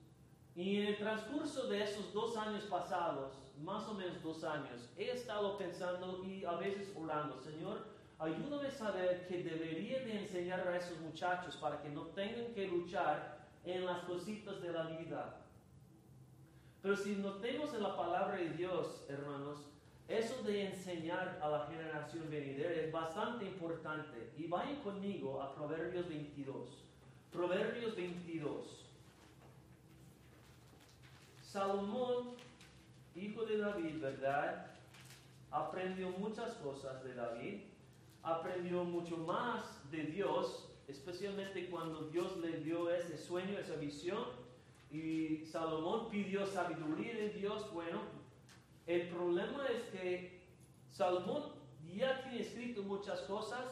Y 0.55 0.79
en 0.79 0.87
el 0.89 0.97
transcurso 0.97 1.69
de 1.69 1.83
esos 1.83 2.13
dos 2.13 2.37
años 2.37 2.65
pasados, 2.65 3.33
más 3.61 3.89
o 3.89 3.95
menos 3.95 4.23
dos 4.23 4.45
años, 4.45 4.91
he 4.97 5.11
estado 5.11 5.57
pensando 5.57 6.25
y 6.25 6.45
a 6.45 6.53
veces 6.53 6.93
orando, 6.97 7.39
Señor, 7.41 7.87
ayúdame 8.19 8.69
a 8.69 8.71
saber 8.71 9.27
que 9.27 9.43
debería 9.43 10.01
de 10.01 10.21
enseñar 10.21 10.67
a 10.67 10.77
esos 10.77 10.99
muchachos 11.01 11.57
para 11.57 11.81
que 11.81 11.89
no 11.89 12.03
tengan 12.09 12.53
que 12.53 12.69
luchar 12.69 13.42
en 13.65 13.87
las 13.87 14.01
cositas 14.05 14.61
de 14.61 14.73
la 14.73 14.85
vida. 14.85 15.39
Pero 16.83 16.97
si 16.97 17.15
notemos 17.17 17.73
en 17.75 17.83
la 17.83 17.97
palabra 17.97 18.37
de 18.37 18.51
Dios, 18.51 19.05
hermanos, 19.09 19.59
eso 20.09 20.43
de 20.43 20.67
enseñar 20.67 21.39
a 21.43 21.49
la 21.49 21.67
generación 21.67 22.29
venidera 22.29 22.75
es 22.75 22.91
bastante 22.91 23.45
importante. 23.45 24.33
Y 24.37 24.49
vayan 24.49 24.83
conmigo 24.83 25.41
a 25.41 25.55
Proverbios 25.55 26.09
22. 26.09 26.69
Proverbios 27.31 27.97
22. 27.97 28.85
Salomón 31.41 32.43
hijo 33.15 33.45
de 33.45 33.59
David, 33.59 34.01
¿verdad? 34.01 34.67
Aprendió 35.51 36.11
muchas 36.11 36.55
cosas 36.55 37.03
de 37.05 37.15
David, 37.15 37.61
aprendió 38.23 38.85
mucho 38.85 39.19
más 39.19 39.63
de 39.91 40.05
Dios, 40.05 40.69
especialmente 40.89 41.69
cuando 41.71 42.09
Dios 42.09 42.37
le 42.39 42.59
dio 42.59 42.91
ese 42.91 43.17
sueño, 43.17 43.59
esa 43.59 43.77
visión, 43.77 44.25
y 44.91 45.45
Salomón 45.47 46.11
pidió 46.11 46.47
sabiduría 46.47 47.15
de 47.15 47.31
Dios. 47.31 47.73
Bueno, 47.73 48.01
el 48.87 49.09
problema 49.09 49.67
es 49.69 49.83
que 49.85 50.43
Salomón 50.91 51.53
ya 51.95 52.23
tiene 52.23 52.43
escrito 52.43 52.83
muchas 52.83 53.21
cosas, 53.23 53.65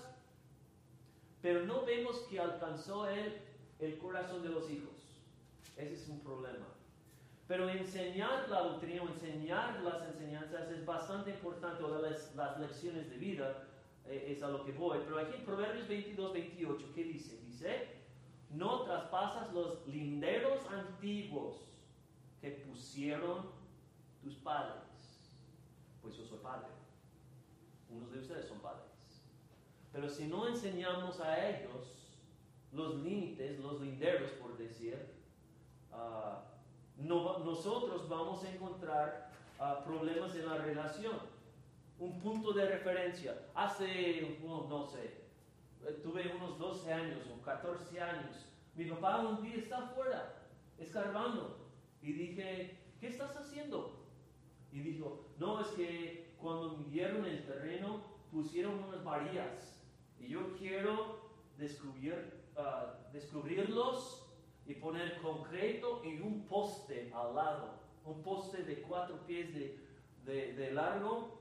pero 1.43 1.67
no 1.67 1.85
vemos 1.85 2.17
que 2.31 2.40
alcanzó 2.40 3.09
él 3.09 3.37
el 3.79 3.99
corazón 3.99 4.43
de 4.43 4.49
los 4.49 4.71
hijos. 4.71 4.90
Ese 5.76 5.95
es 5.95 6.09
un 6.09 6.21
problema. 6.21 6.67
Pero 7.49 7.69
enseñar 7.69 8.49
la 8.49 8.61
doctrina 8.61 9.02
o 9.02 9.09
enseñar 9.09 9.81
las 9.83 10.07
enseñanzas 10.07 10.71
es 10.71 10.87
bastante 10.87 11.31
importante, 11.31 11.83
o 11.83 12.00
las, 12.00 12.35
las 12.37 12.61
lecciones 12.61 13.11
de 13.11 13.17
vida 13.17 13.67
eh, 14.11 14.33
es 14.33 14.43
a 14.43 14.49
lo 14.49 14.64
que 14.64 14.73
voy. 14.73 14.99
Pero 15.05 15.19
aquí 15.19 15.37
en 15.37 15.45
Proverbios 15.45 15.87
22, 15.88 16.33
28, 16.33 16.93
¿qué 16.95 17.05
dice? 17.05 17.40
Dice, 17.43 17.88
no 18.50 18.83
traspasas 18.83 19.52
los 19.52 19.87
linderos 19.87 20.67
antiguos 20.67 21.57
que 22.40 22.50
pusieron 22.50 23.47
tus 24.23 24.35
padres. 24.35 24.83
Pues 26.02 26.17
yo 26.17 26.25
soy 26.25 26.38
padre. 26.38 26.69
Unos 27.88 28.12
de 28.12 28.19
ustedes 28.19 28.47
son 28.47 28.59
padres. 28.59 28.85
Pero 29.93 30.09
si 30.09 30.26
no 30.26 30.49
enseñamos 30.49 31.21
a 31.21 31.49
ellos 31.49 32.00
los 32.73 32.97
límites, 32.97 33.61
los 33.61 33.81
linderos, 33.81 34.31
por 34.33 34.57
decir, 34.57 35.14
uh, 35.93 36.50
nosotros 37.02 38.09
vamos 38.09 38.45
a 38.45 38.50
encontrar 38.50 39.31
ah, 39.59 39.83
problemas 39.85 40.35
en 40.35 40.47
la 40.47 40.59
relación. 40.59 41.19
Un 42.00 42.19
punto 42.19 42.52
de 42.52 42.66
referencia. 42.66 43.38
Hace, 43.54 44.37
no, 44.42 44.87
sé, 44.87 45.04
eh, 45.85 46.00
tuve 46.02 46.33
unos 46.35 46.59
12 46.59 46.92
años 46.92 47.21
o 47.33 47.40
14 47.42 48.00
años. 48.00 48.47
Mi 48.75 48.87
papá 48.87 49.19
un 49.21 49.42
día 49.42 49.57
está 49.57 49.85
afuera, 49.85 50.49
escarbando. 50.78 51.69
Y 52.02 52.12
dije, 52.12 52.78
¿qué 52.99 53.09
estás 53.09 53.37
haciendo? 53.37 54.07
Y 54.73 54.80
dijo, 54.80 55.26
no, 55.38 55.61
es 55.61 55.69
que 55.69 56.35
cuando 56.40 56.78
midieron 56.78 57.25
el 57.26 57.45
terreno 57.45 58.02
pusieron 58.33 58.83
unas 58.85 59.04
varillas. 59.04 59.85
Y 60.19 60.28
yo 60.28 60.57
quiero 60.57 61.21
descubrir, 61.59 62.42
uh, 62.57 63.12
descubrirlos 63.12 64.26
y 64.66 64.75
poner 64.75 65.21
concreto 65.21 66.02
y 66.04 66.21
un 66.21 66.47
poste 66.47 67.12
al 67.14 67.35
lado, 67.35 67.80
un 68.04 68.23
poste 68.23 68.62
de 68.62 68.83
cuatro 68.83 69.26
pies 69.26 69.52
de, 70.25 70.71
largo, 70.73 71.39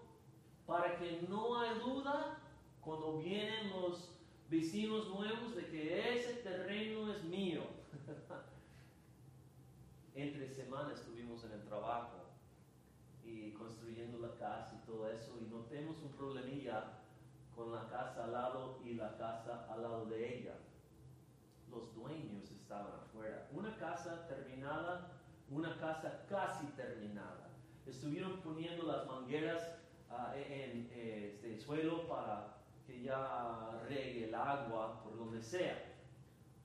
para 0.69 0.97
que 0.97 1.25
no 1.27 1.59
haya 1.59 1.73
duda 1.79 2.37
cuando 2.79 3.17
vienen 3.17 3.71
los 3.71 4.11
vecinos 4.49 5.09
nuevos 5.09 5.55
de 5.55 5.65
que 5.65 6.13
ese 6.13 6.35
terreno 6.35 7.11
es 7.11 7.23
mío. 7.23 7.63
Entre 10.15 10.47
semanas 10.47 10.99
estuvimos 10.99 11.43
en 11.43 11.53
el 11.53 11.63
trabajo 11.63 12.27
y 13.23 13.51
construyendo 13.51 14.19
la 14.19 14.35
casa 14.35 14.79
y 14.81 14.85
todo 14.85 15.11
eso 15.11 15.37
y 15.41 15.51
notemos 15.51 15.97
un 16.03 16.11
problemilla 16.11 16.99
con 17.55 17.73
la 17.73 17.89
casa 17.89 18.25
al 18.25 18.31
lado 18.31 18.79
y 18.85 18.93
la 18.93 19.17
casa 19.17 19.65
al 19.71 19.81
lado 19.81 20.05
de 20.05 20.39
ella. 20.39 20.55
Los 21.71 21.93
dueños 21.95 22.51
estaban 22.51 22.99
una 23.51 23.75
casa 23.77 24.27
terminada, 24.27 25.11
una 25.49 25.75
casa 25.77 26.25
casi 26.29 26.67
terminada. 26.67 27.49
Estuvieron 27.85 28.39
poniendo 28.41 28.85
las 28.85 29.07
mangueras 29.07 29.78
ah, 30.09 30.33
en, 30.35 30.89
este 30.93 31.57
suelo 31.59 32.07
para 32.07 32.57
que 32.85 33.01
ya 33.03 33.81
regue 33.87 34.25
el 34.25 34.35
agua 34.35 35.01
por 35.03 35.17
donde 35.17 35.41
sea. 35.41 35.95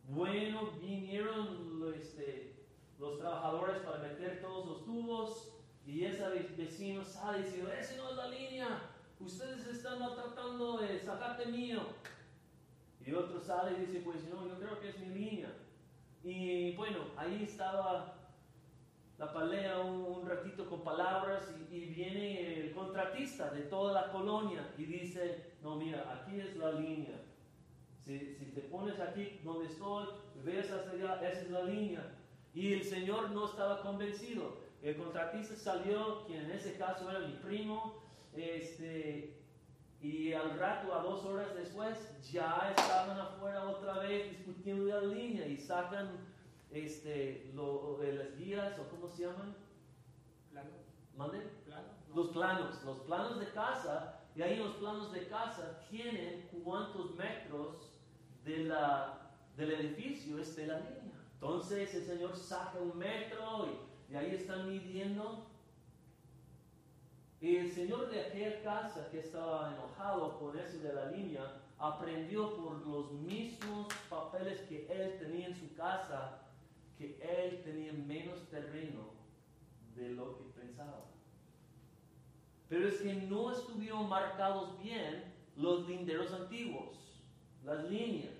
Bueno, 0.08 0.72
vinieron 0.80 1.92
este, 1.96 2.56
los 2.98 3.18
trabajadores 3.18 3.78
para 3.78 3.98
meter 3.98 4.40
todos 4.40 4.66
los 4.66 4.84
tubos 4.84 5.54
y 5.86 6.04
ese 6.04 6.26
ve- 6.28 6.54
vecino 6.56 7.04
sale 7.04 7.42
dice, 7.42 7.62
ese 7.78 7.96
no 7.96 8.10
es 8.10 8.16
la 8.16 8.28
línea, 8.28 8.82
ustedes 9.20 9.66
están 9.66 9.98
tratando 10.14 10.78
de 10.78 10.98
sacarte 10.98 11.46
mío. 11.46 11.80
Y 13.06 13.12
otro 13.12 13.38
sale 13.40 13.76
y 13.76 13.86
dice, 13.86 14.00
pues 14.00 14.24
no, 14.30 14.46
yo 14.46 14.58
creo 14.58 14.80
que 14.80 14.88
es 14.88 14.98
mi 14.98 15.14
línea. 15.14 15.52
Y 16.22 16.74
bueno, 16.74 17.00
ahí 17.16 17.42
estaba 17.42 18.14
la 19.18 19.32
pelea 19.32 19.78
un, 19.78 20.26
ratito 20.26 20.68
con 20.68 20.82
palabras 20.82 21.44
y, 21.70 21.84
viene 21.86 22.60
el 22.60 22.72
contratista 22.72 23.50
de 23.50 23.62
toda 23.62 23.92
la 23.92 24.10
colonia 24.10 24.72
y 24.76 24.84
dice, 24.84 25.52
no, 25.62 25.76
mira, 25.76 26.12
aquí 26.12 26.40
es 26.40 26.56
la 26.56 26.72
línea. 26.72 27.20
Si, 28.04 28.34
si 28.34 28.46
te 28.46 28.62
pones 28.62 28.98
aquí 29.00 29.40
donde 29.44 29.66
estoy, 29.66 30.06
ves 30.44 30.70
hacia 30.70 30.92
allá, 30.92 31.28
esa 31.30 31.40
es 31.42 31.50
la 31.50 31.62
línea. 31.62 32.14
Y 32.52 32.72
el 32.72 32.84
Señor 32.84 33.30
no 33.30 33.46
estaba 33.46 33.80
convencido. 33.82 34.56
El 34.82 34.96
contratista 34.96 35.54
salió, 35.56 36.24
quien 36.26 36.44
en 36.44 36.52
ese 36.52 36.76
caso 36.76 37.08
era 37.10 37.20
mi 37.20 37.34
primo, 37.34 38.02
este, 38.34 39.34
y 40.02 40.32
al 40.34 40.58
rato, 40.58 40.92
a 40.92 41.02
dos 41.02 41.24
horas 41.24 41.54
después, 41.54 41.96
ya 42.30 42.74
estaban 42.76 43.18
afuera 43.18 43.64
otra 43.64 44.00
vez 44.00 44.30
discutiendo 44.30 44.84
la 44.84 45.00
línea 45.00 45.46
y 45.46 45.56
sacan 45.56 46.10
este, 46.74 47.50
lo, 47.54 48.02
eh, 48.02 48.12
las 48.12 48.36
guías 48.36 48.78
o 48.78 48.88
cómo 48.88 49.08
se 49.08 49.22
llaman, 49.22 49.56
Plano, 50.50 50.70
mande, 51.16 51.40
plano. 51.64 51.88
no. 52.08 52.16
los 52.16 52.28
planos, 52.32 52.82
los 52.84 52.98
planos 53.00 53.38
de 53.38 53.50
casa, 53.50 54.20
y 54.34 54.42
ahí 54.42 54.56
los 54.56 54.74
planos 54.76 55.12
de 55.12 55.26
casa 55.28 55.80
tienen 55.88 56.48
cuántos 56.64 57.14
metros 57.14 57.92
de 58.44 58.64
la, 58.64 59.30
del 59.56 59.72
edificio 59.72 60.38
es 60.38 60.54
de 60.56 60.66
la 60.66 60.78
línea. 60.78 61.20
Entonces 61.34 61.94
el 61.94 62.04
Señor 62.04 62.36
saca 62.36 62.78
un 62.78 62.96
metro 62.98 63.68
y, 64.08 64.12
y 64.12 64.16
ahí 64.16 64.34
están 64.34 64.68
midiendo. 64.68 65.46
Y 67.40 67.56
el 67.56 67.70
Señor 67.70 68.10
de 68.10 68.22
aquella 68.22 68.62
casa 68.62 69.08
que 69.10 69.20
estaba 69.20 69.74
enojado 69.74 70.38
con 70.38 70.58
eso 70.58 70.78
de 70.78 70.92
la 70.92 71.10
línea, 71.10 71.60
aprendió 71.78 72.56
por 72.56 72.86
los 72.86 73.12
mismos 73.12 73.88
papeles 74.08 74.62
que 74.62 74.86
él 74.90 75.18
tenía 75.18 75.48
en 75.48 75.54
su 75.54 75.74
casa, 75.74 76.43
que 76.98 77.18
él 77.20 77.62
tenía 77.64 77.92
menos 77.92 78.48
terreno 78.48 79.10
de 79.94 80.10
lo 80.10 80.36
que 80.36 80.44
pensaba. 80.60 81.04
Pero 82.68 82.88
es 82.88 83.00
que 83.00 83.14
no 83.14 83.52
estuvieron 83.52 84.08
marcados 84.08 84.80
bien 84.82 85.32
los 85.56 85.86
linderos 85.88 86.32
antiguos, 86.32 87.22
las 87.64 87.84
líneas, 87.84 88.34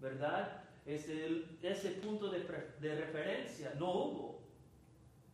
¿verdad? 0.00 0.64
Ese, 0.86 1.44
ese 1.62 1.90
punto 1.92 2.30
de, 2.30 2.40
referencia 2.40 3.74
no 3.78 3.92
hubo. 3.92 4.40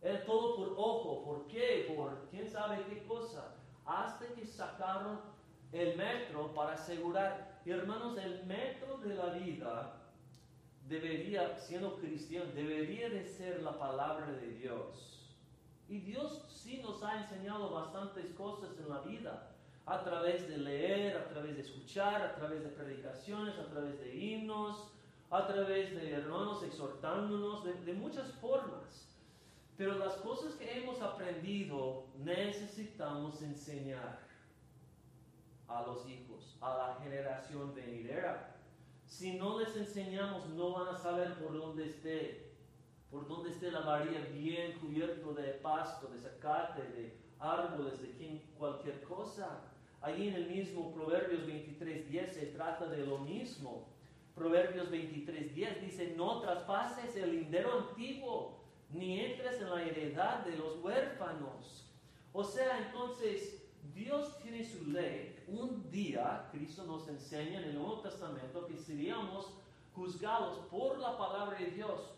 Era 0.01 0.23
todo 0.25 0.55
por 0.55 0.73
ojo, 0.77 1.23
¿por 1.23 1.47
qué? 1.47 1.93
Por 1.95 2.27
quién 2.29 2.47
sabe 2.47 2.83
qué 2.89 3.03
cosa. 3.03 3.55
Hasta 3.85 4.27
que 4.33 4.45
sacaron 4.45 5.19
el 5.71 5.97
metro 5.97 6.53
para 6.53 6.73
asegurar. 6.73 7.61
Y 7.65 7.71
hermanos, 7.71 8.17
el 8.17 8.45
metro 8.45 8.97
de 8.97 9.15
la 9.15 9.25
vida 9.33 10.00
debería, 10.91 11.57
siendo 11.57 11.95
cristiano, 11.95 12.51
debería 12.53 13.09
de 13.09 13.25
ser 13.25 13.63
la 13.63 13.79
palabra 13.79 14.27
de 14.33 14.51
Dios. 14.55 15.31
Y 15.87 15.99
Dios 15.99 16.43
sí 16.49 16.81
nos 16.83 17.01
ha 17.01 17.21
enseñado 17.23 17.71
bastantes 17.71 18.31
cosas 18.33 18.77
en 18.77 18.89
la 18.89 18.99
vida, 18.99 19.47
a 19.85 20.03
través 20.03 20.47
de 20.47 20.57
leer, 20.57 21.17
a 21.17 21.29
través 21.29 21.55
de 21.55 21.61
escuchar, 21.61 22.21
a 22.21 22.35
través 22.35 22.61
de 22.63 22.69
predicaciones, 22.69 23.57
a 23.57 23.67
través 23.67 23.99
de 23.99 24.15
himnos, 24.15 24.91
a 25.29 25.47
través 25.47 25.95
de 25.95 26.11
hermanos 26.11 26.61
exhortándonos, 26.63 27.63
de, 27.63 27.73
de 27.85 27.93
muchas 27.93 28.31
formas. 28.33 29.07
Pero 29.77 29.97
las 29.97 30.15
cosas 30.17 30.53
que 30.55 30.77
hemos 30.77 31.01
aprendido 31.01 32.05
necesitamos 32.19 33.41
enseñar 33.41 34.19
a 35.67 35.83
los 35.83 36.07
hijos, 36.07 36.57
a 36.61 36.77
la 36.77 36.99
generación 37.01 37.73
venidera. 37.73 38.50
Si 39.11 39.33
no 39.33 39.59
les 39.59 39.75
enseñamos, 39.75 40.47
no 40.51 40.71
van 40.71 40.95
a 40.95 40.97
saber 40.97 41.33
por 41.33 41.53
dónde 41.53 41.85
esté, 41.85 42.53
por 43.11 43.27
dónde 43.27 43.49
esté 43.49 43.69
la 43.69 43.81
María 43.81 44.21
bien 44.33 44.79
cubierto 44.79 45.33
de 45.33 45.49
pasto, 45.55 46.07
de 46.07 46.17
zacate, 46.17 46.81
de 46.81 47.13
árboles, 47.37 48.01
de 48.01 48.41
cualquier 48.57 49.03
cosa. 49.03 49.59
Allí 50.01 50.29
en 50.29 50.35
el 50.35 50.49
mismo 50.49 50.93
Proverbios 50.93 51.41
23.10 51.45 52.29
se 52.29 52.45
trata 52.47 52.87
de 52.87 53.05
lo 53.05 53.17
mismo. 53.17 53.89
Proverbios 54.33 54.89
23.10 54.89 55.81
dice, 55.81 56.13
no 56.15 56.39
traspases 56.39 57.13
el 57.17 57.31
lindero 57.31 57.89
antiguo, 57.89 58.63
ni 58.91 59.19
entres 59.19 59.59
en 59.59 59.71
la 59.71 59.83
heredad 59.83 60.45
de 60.45 60.55
los 60.55 60.77
huérfanos. 60.81 61.93
O 62.31 62.45
sea, 62.45 62.87
entonces, 62.87 63.61
Dios 63.93 64.37
tiene 64.41 64.63
su 64.63 64.89
ley. 64.89 65.35
Un 65.51 65.91
día, 65.91 66.47
Cristo 66.49 66.85
nos 66.85 67.09
enseña 67.09 67.59
en 67.59 67.65
el 67.65 67.75
Nuevo 67.75 67.99
Testamento 67.99 68.65
que 68.67 68.77
seríamos 68.77 69.51
juzgados 69.93 70.59
por 70.69 70.97
la 70.97 71.17
palabra 71.17 71.59
de 71.59 71.71
Dios. 71.71 72.13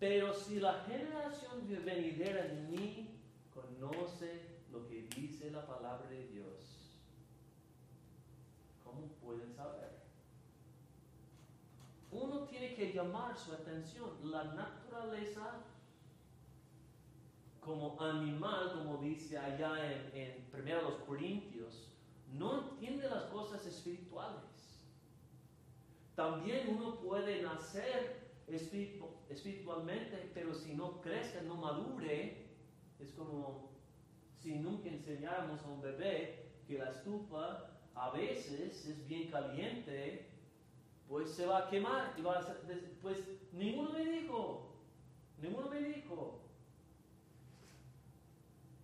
Pero 0.00 0.32
si 0.32 0.58
la 0.58 0.84
generación 0.86 1.68
venidera 1.84 2.46
ni 2.70 3.10
conoce 3.52 4.62
lo 4.72 4.88
que 4.88 5.02
dice 5.14 5.50
la 5.50 5.66
palabra 5.66 6.08
de 6.08 6.28
Dios, 6.28 6.96
¿cómo 8.82 9.08
pueden 9.20 9.52
saber? 9.52 9.98
Uno 12.10 12.44
tiene 12.44 12.74
que 12.74 12.94
llamar 12.94 13.36
su 13.36 13.52
atención. 13.52 14.12
La 14.22 14.44
naturaleza 14.44 15.60
como 17.60 18.00
animal, 18.00 18.72
como 18.72 18.96
dice 18.96 19.36
allá 19.36 19.92
en, 19.92 20.10
en 20.14 20.46
1 20.54 21.04
Corintios, 21.04 21.87
no 22.32 22.70
entiende 22.70 23.08
las 23.08 23.24
cosas 23.24 23.64
espirituales. 23.66 24.42
También 26.14 26.68
uno 26.68 26.96
puede 27.00 27.42
nacer 27.42 28.28
espiritu- 28.48 29.14
espiritualmente, 29.28 30.30
pero 30.34 30.54
si 30.54 30.74
no 30.74 31.00
crece, 31.00 31.42
no 31.42 31.54
madure, 31.54 32.46
es 32.98 33.12
como 33.12 33.70
si 34.40 34.54
nunca 34.58 34.88
enseñáramos 34.88 35.60
a 35.62 35.68
un 35.68 35.80
bebé 35.80 36.46
que 36.66 36.78
la 36.78 36.90
estufa 36.90 37.70
a 37.94 38.10
veces 38.10 38.86
es 38.86 39.06
bien 39.06 39.30
caliente, 39.30 40.28
pues 41.08 41.30
se 41.30 41.46
va 41.46 41.66
a 41.66 41.70
quemar 41.70 42.14
y 42.18 42.22
va 42.22 42.38
a 42.38 42.56
pues 43.00 43.18
ninguno 43.52 43.90
me 43.92 44.04
dijo, 44.04 44.76
ninguno 45.40 45.68
me 45.68 45.80
dijo. 45.80 46.40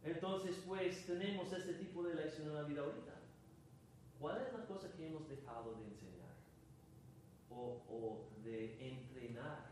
Entonces, 0.03 0.57
pues 0.67 1.07
tenemos 1.07 1.53
este 1.53 1.75
tipo 1.75 2.03
de 2.03 2.15
lección 2.15 2.49
en 2.49 2.55
la 2.55 2.63
vida 2.63 2.83
ahorita. 2.83 3.13
¿Cuál 4.25 4.41
es 4.41 4.55
la 4.55 4.65
cosa 4.65 4.91
que 4.91 5.07
hemos 5.07 5.29
dejado 5.29 5.75
de 5.75 5.85
enseñar 5.85 6.33
o, 7.51 7.83
o 7.91 8.29
de 8.43 8.89
entrenar? 8.89 9.71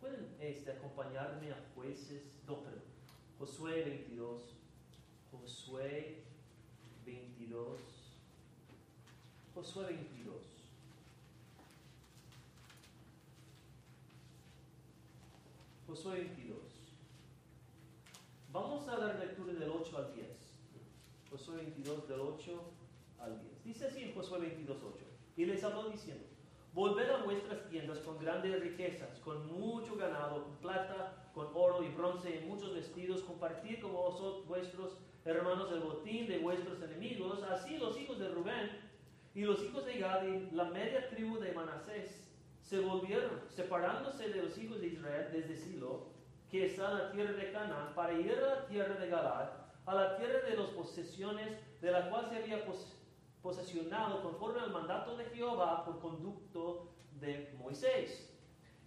¿Pueden 0.00 0.36
este, 0.40 0.72
acompañarme 0.72 1.52
a 1.52 1.64
jueces? 1.72 2.24
No, 2.44 2.60
perdón. 2.60 2.82
Josué 3.38 3.84
22. 3.84 4.56
Josué 5.30 6.24
22. 7.06 7.78
Josué 9.54 9.84
22. 9.84 10.34
Josué 15.86 16.14
22. 16.16 16.58
Vamos 18.52 18.88
a 18.88 18.96
dar 18.96 19.20
lectura 19.20 19.52
del 19.52 19.70
8 19.70 19.98
al 19.98 20.14
10. 20.16 20.26
Josué 21.30 21.56
22 21.58 22.08
del 22.08 22.20
8 22.22 22.79
al 23.20 23.40
10. 23.40 23.64
Dice 23.64 23.86
así 23.86 24.02
en 24.02 24.14
Josué 24.14 24.38
22, 24.40 24.78
8. 24.82 25.04
Y 25.36 25.44
les 25.46 25.62
habló 25.64 25.88
diciendo, 25.88 26.24
volved 26.72 27.10
a 27.10 27.22
vuestras 27.22 27.68
tiendas 27.68 27.98
con 28.00 28.18
grandes 28.18 28.60
riquezas, 28.60 29.18
con 29.20 29.46
mucho 29.52 29.96
ganado, 29.96 30.44
con 30.44 30.56
plata, 30.58 31.30
con 31.34 31.48
oro 31.54 31.82
y 31.82 31.88
bronce, 31.88 32.36
y 32.42 32.46
muchos 32.46 32.74
vestidos, 32.74 33.22
compartid 33.22 33.80
con 33.80 33.92
vosotros 33.92 34.46
vuestros 34.46 34.98
hermanos 35.24 35.70
el 35.72 35.80
botín 35.80 36.26
de 36.28 36.38
vuestros 36.38 36.80
enemigos. 36.82 37.42
Así 37.44 37.76
los 37.78 37.98
hijos 38.00 38.18
de 38.18 38.28
Rubén 38.28 38.70
y 39.34 39.42
los 39.42 39.62
hijos 39.62 39.84
de 39.84 39.98
Gad 39.98 40.26
y 40.26 40.50
la 40.54 40.64
media 40.64 41.08
tribu 41.10 41.38
de 41.38 41.52
Manasés 41.52 42.26
se 42.62 42.80
volvieron, 42.80 43.40
separándose 43.48 44.28
de 44.28 44.42
los 44.42 44.56
hijos 44.58 44.80
de 44.80 44.88
Israel 44.88 45.28
desde 45.32 45.56
Silo, 45.56 46.08
que 46.50 46.66
está 46.66 46.90
en 46.90 46.98
la 46.98 47.10
tierra 47.12 47.32
de 47.32 47.52
Canaán, 47.52 47.94
para 47.94 48.12
ir 48.12 48.32
a 48.32 48.40
la 48.56 48.66
tierra 48.66 48.94
de 48.96 49.08
Galad, 49.08 49.50
a 49.86 49.94
la 49.94 50.16
tierra 50.16 50.40
de 50.48 50.56
las 50.56 50.70
posesiones 50.70 51.58
de 51.80 51.90
la 51.90 52.10
cual 52.10 52.28
se 52.28 52.36
había 52.36 52.64
pos- 52.66 52.96
posesionado 53.42 54.22
conforme 54.22 54.60
al 54.60 54.70
mandato 54.70 55.16
de 55.16 55.24
Jehová 55.26 55.84
por 55.84 56.00
conducto 56.00 56.92
de 57.20 57.54
Moisés. 57.58 58.26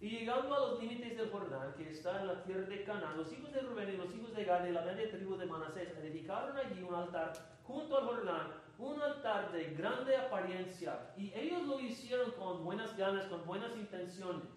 Y 0.00 0.10
llegando 0.10 0.54
a 0.54 0.60
los 0.60 0.80
límites 0.80 1.16
del 1.16 1.30
Jordán, 1.30 1.74
que 1.74 1.90
está 1.90 2.20
en 2.20 2.26
la 2.26 2.42
tierra 2.42 2.66
de 2.66 2.84
Canaán, 2.84 3.16
los 3.16 3.32
hijos 3.32 3.52
de 3.52 3.60
Rubén 3.60 3.94
y 3.94 3.96
los 3.96 4.14
hijos 4.14 4.34
de 4.34 4.44
Gad 4.44 4.66
y 4.66 4.72
la 4.72 4.82
media 4.82 5.10
tribu 5.10 5.36
de 5.36 5.46
Manasés 5.46 5.96
edificaron 5.98 6.56
allí 6.56 6.82
un 6.82 6.94
altar 6.94 7.32
junto 7.62 7.96
al 7.96 8.04
Jordán 8.04 8.64
un 8.78 9.00
altar 9.00 9.52
de 9.52 9.74
grande 9.74 10.16
apariencia 10.16 11.12
y 11.16 11.32
ellos 11.34 11.62
lo 11.64 11.78
hicieron 11.80 12.32
con 12.32 12.64
buenas 12.64 12.96
ganas, 12.96 13.26
con 13.26 13.44
buenas 13.46 13.76
intenciones. 13.76 14.48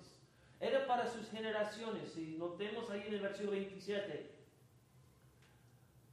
Era 0.60 0.88
para 0.88 1.07
sus 1.07 1.29
generaciones. 1.29 2.12
Si 2.13 2.36
notemos 2.38 2.89
ahí 2.89 3.03
en 3.07 3.13
el 3.13 3.21
versículo 3.21 3.51
27, 3.51 4.37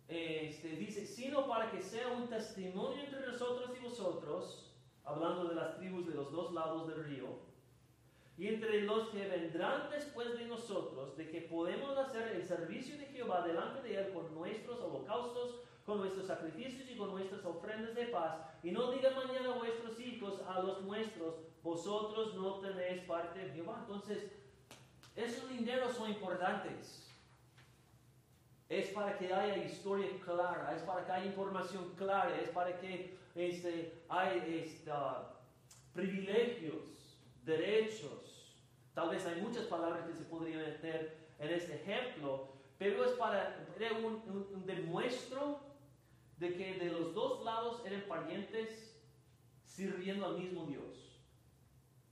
este, 0.08 0.68
dice, 0.76 1.06
sino 1.06 1.46
para 1.46 1.70
que 1.70 1.82
sea 1.82 2.08
un 2.08 2.28
testimonio 2.28 3.02
entre 3.02 3.26
nosotros 3.26 3.70
y 3.76 3.82
vosotros, 3.82 4.74
hablando 5.04 5.44
de 5.46 5.54
las 5.54 5.76
tribus 5.76 6.06
de 6.06 6.14
los 6.14 6.30
dos 6.32 6.52
lados 6.52 6.88
del 6.88 7.04
río, 7.04 7.54
y 8.36 8.48
entre 8.48 8.82
los 8.82 9.08
que 9.10 9.28
vendrán 9.28 9.90
después 9.90 10.36
de 10.36 10.46
nosotros, 10.46 11.16
de 11.16 11.30
que 11.30 11.42
podemos 11.42 11.96
hacer 11.96 12.32
el 12.34 12.42
servicio 12.42 12.98
de 12.98 13.06
Jehová 13.06 13.46
delante 13.46 13.80
de 13.82 13.96
Él 13.96 14.12
con 14.12 14.34
nuestros 14.34 14.80
holocaustos, 14.80 15.60
con 15.86 15.98
nuestros 15.98 16.26
sacrificios 16.26 16.90
y 16.90 16.96
con 16.96 17.10
nuestras 17.10 17.44
ofrendas 17.44 17.94
de 17.94 18.06
paz. 18.06 18.38
Y 18.62 18.72
no 18.72 18.90
digan 18.90 19.14
mañana 19.14 19.54
a 19.54 19.58
vuestros 19.58 20.00
hijos, 20.00 20.40
a 20.48 20.60
los 20.60 20.82
nuestros, 20.82 21.36
vosotros 21.62 22.34
no 22.34 22.58
tenéis 22.60 23.02
parte 23.02 23.40
en 23.40 23.54
Jehová. 23.54 23.78
Entonces, 23.82 24.32
esos 25.14 25.48
dineros 25.50 25.96
son 25.96 26.10
importantes. 26.10 27.03
Es 28.68 28.88
para 28.88 29.18
que 29.18 29.32
haya 29.32 29.64
historia 29.64 30.08
clara, 30.24 30.74
es 30.74 30.82
para 30.82 31.04
que 31.04 31.12
haya 31.12 31.26
información 31.26 31.92
clara, 31.96 32.34
es 32.40 32.48
para 32.48 32.78
que 32.80 33.16
este, 33.34 34.02
haya 34.08 34.46
este, 34.46 34.90
privilegios, 35.92 37.18
derechos. 37.44 38.56
Tal 38.94 39.10
vez 39.10 39.26
hay 39.26 39.40
muchas 39.40 39.64
palabras 39.64 40.06
que 40.06 40.14
se 40.14 40.24
podrían 40.24 40.60
meter 40.60 41.16
en 41.38 41.50
este 41.50 41.74
ejemplo, 41.74 42.48
pero 42.78 43.04
es 43.04 43.12
para 43.12 43.56
un, 44.02 44.48
un 44.54 44.66
demuestro 44.66 45.60
de 46.38 46.54
que 46.54 46.74
de 46.74 46.90
los 46.90 47.14
dos 47.14 47.44
lados 47.44 47.82
eran 47.84 48.02
parientes 48.02 48.94
sirviendo 49.64 50.26
al 50.26 50.38
mismo 50.38 50.66
Dios, 50.66 51.20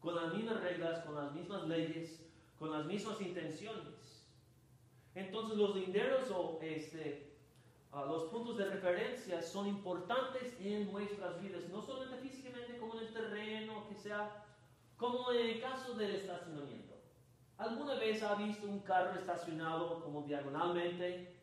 con 0.00 0.16
las 0.16 0.34
mismas 0.34 0.60
reglas, 0.60 1.04
con 1.04 1.14
las 1.14 1.32
mismas 1.32 1.66
leyes, 1.68 2.26
con 2.58 2.72
las 2.72 2.84
mismas 2.86 3.20
intenciones. 3.20 4.01
Entonces 5.14 5.58
los 5.58 5.74
linderos 5.74 6.30
o 6.30 6.58
este, 6.62 7.32
los 7.92 8.24
puntos 8.24 8.56
de 8.56 8.66
referencia 8.66 9.42
son 9.42 9.66
importantes 9.66 10.56
en 10.60 10.90
nuestras 10.90 11.40
vidas, 11.40 11.68
no 11.68 11.82
solamente 11.82 12.16
físicamente 12.16 12.78
como 12.78 12.94
en 12.94 13.00
el 13.00 13.12
terreno, 13.12 13.86
que 13.88 13.94
sea 13.94 14.46
como 14.96 15.30
en 15.32 15.50
el 15.50 15.60
caso 15.60 15.94
del 15.94 16.14
estacionamiento. 16.14 16.94
¿Alguna 17.58 17.94
vez 17.94 18.22
ha 18.22 18.34
visto 18.34 18.66
un 18.66 18.80
carro 18.80 19.18
estacionado 19.18 20.02
como 20.02 20.22
diagonalmente 20.22 21.36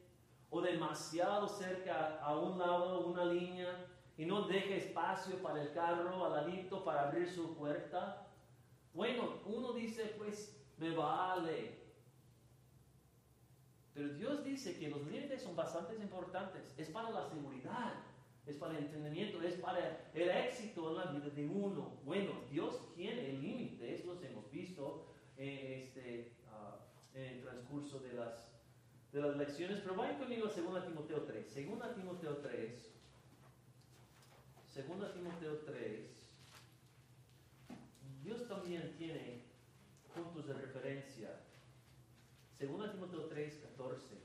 o 0.49 0.62
demasiado 0.62 1.47
cerca 1.47 2.19
a 2.21 2.36
un 2.38 2.58
lado, 2.58 3.05
una 3.05 3.25
línea, 3.25 3.86
y 4.17 4.25
no 4.25 4.41
deja 4.41 4.75
espacio 4.75 5.41
para 5.41 5.62
el 5.62 5.71
carro 5.71 6.25
al 6.25 6.34
ladito 6.34 6.84
para 6.84 7.08
abrir 7.08 7.29
su 7.29 7.55
puerta? 7.55 8.27
Bueno, 8.93 9.36
uno 9.45 9.71
dice, 9.73 10.15
pues 10.17 10.62
me 10.77 10.91
vale, 10.91 11.79
pero 13.99 14.13
Dios 14.13 14.45
dice 14.45 14.79
que 14.79 14.88
los 14.88 15.05
límites 15.07 15.41
son 15.41 15.57
bastante 15.57 15.93
importantes. 15.95 16.73
Es 16.77 16.88
para 16.88 17.09
la 17.09 17.27
seguridad, 17.27 17.95
es 18.45 18.55
para 18.55 18.77
el 18.77 18.85
entendimiento, 18.85 19.41
es 19.41 19.55
para 19.55 20.09
el 20.13 20.29
éxito 20.29 20.91
en 20.91 20.95
la 20.95 21.12
vida 21.12 21.29
de 21.35 21.45
uno. 21.45 21.99
Bueno, 22.05 22.31
Dios 22.49 22.93
tiene 22.95 23.33
límites, 23.33 24.05
los 24.05 24.23
hemos 24.23 24.49
visto 24.51 25.05
en, 25.35 25.81
este, 25.81 26.31
ah, 26.47 26.77
en 27.13 27.23
el 27.23 27.41
transcurso 27.41 27.99
de 27.99 28.13
las, 28.13 28.49
de 29.12 29.21
las 29.21 29.35
lecciones. 29.35 29.81
Pero 29.81 29.95
vayan 29.95 30.17
conmigo 30.17 30.47
a 30.47 30.49
2 30.49 30.85
Timoteo 30.85 31.23
3. 31.23 31.67
2 31.67 31.95
Timoteo 31.95 32.38
3. 32.38 32.95
2 34.75 35.13
Timoteo 35.13 35.57
3. 35.65 36.29
Dios 38.23 38.47
también 38.47 38.95
tiene 38.97 39.43
puntos 40.15 40.47
de 40.47 40.53
referencia 40.53 41.48
Segunda 42.59 42.91
Timoteo 42.91 43.21
3, 43.21 43.55
14. 43.77 44.15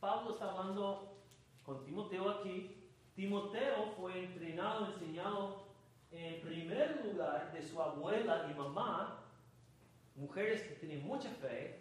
Pablo 0.00 0.32
está 0.32 0.50
hablando 0.50 1.22
con 1.64 1.84
Timoteo 1.84 2.28
aquí. 2.28 2.74
Timoteo 3.14 3.92
fue 3.96 4.24
entrenado, 4.24 4.86
enseñado 4.92 5.68
en 6.10 6.40
primer 6.40 7.00
lugar 7.04 7.52
de 7.52 7.62
su 7.62 7.80
abuela 7.80 8.48
y 8.50 8.58
mamá, 8.58 9.22
mujeres 10.16 10.62
que 10.62 10.74
tienen 10.74 11.06
mucha 11.06 11.30
fe. 11.30 11.78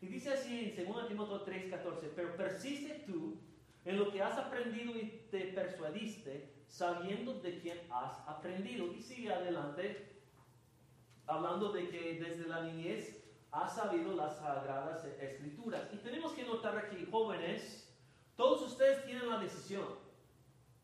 Y 0.00 0.06
dice 0.06 0.32
así 0.32 0.74
en 0.74 0.86
2 0.90 1.08
Timoteo 1.08 1.42
3, 1.42 1.70
14, 1.70 2.12
pero 2.16 2.34
persiste 2.34 3.04
tú 3.06 3.36
en 3.84 3.98
lo 3.98 4.10
que 4.10 4.22
has 4.22 4.38
aprendido 4.38 4.96
y 4.96 5.26
te 5.30 5.48
persuadiste, 5.48 6.50
sabiendo 6.66 7.34
de 7.40 7.60
quién 7.60 7.78
has 7.90 8.26
aprendido. 8.26 8.90
Y 8.94 9.02
sigue 9.02 9.30
adelante 9.30 10.15
hablando 11.26 11.72
de 11.72 11.88
que 11.88 12.20
desde 12.20 12.48
la 12.48 12.62
niñez 12.62 13.22
ha 13.50 13.68
sabido 13.68 14.14
las 14.14 14.36
sagradas 14.36 15.04
escrituras. 15.20 15.88
Y 15.92 15.96
tenemos 15.98 16.32
que 16.32 16.44
notar 16.44 16.76
aquí, 16.76 17.06
jóvenes, 17.10 17.86
todos 18.36 18.62
ustedes 18.62 19.04
tienen 19.04 19.28
la 19.28 19.38
decisión 19.38 19.86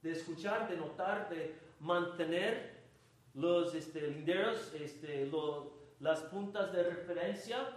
de 0.03 0.13
escuchar, 0.13 0.69
de 0.69 0.77
notar, 0.77 1.29
de 1.29 1.55
mantener 1.81 2.83
los 3.35 3.75
este, 3.75 4.09
linderos, 4.09 4.73
este, 4.75 5.31
las 6.01 6.21
puntas 6.23 6.73
de 6.73 6.83
referencia. 6.83 7.69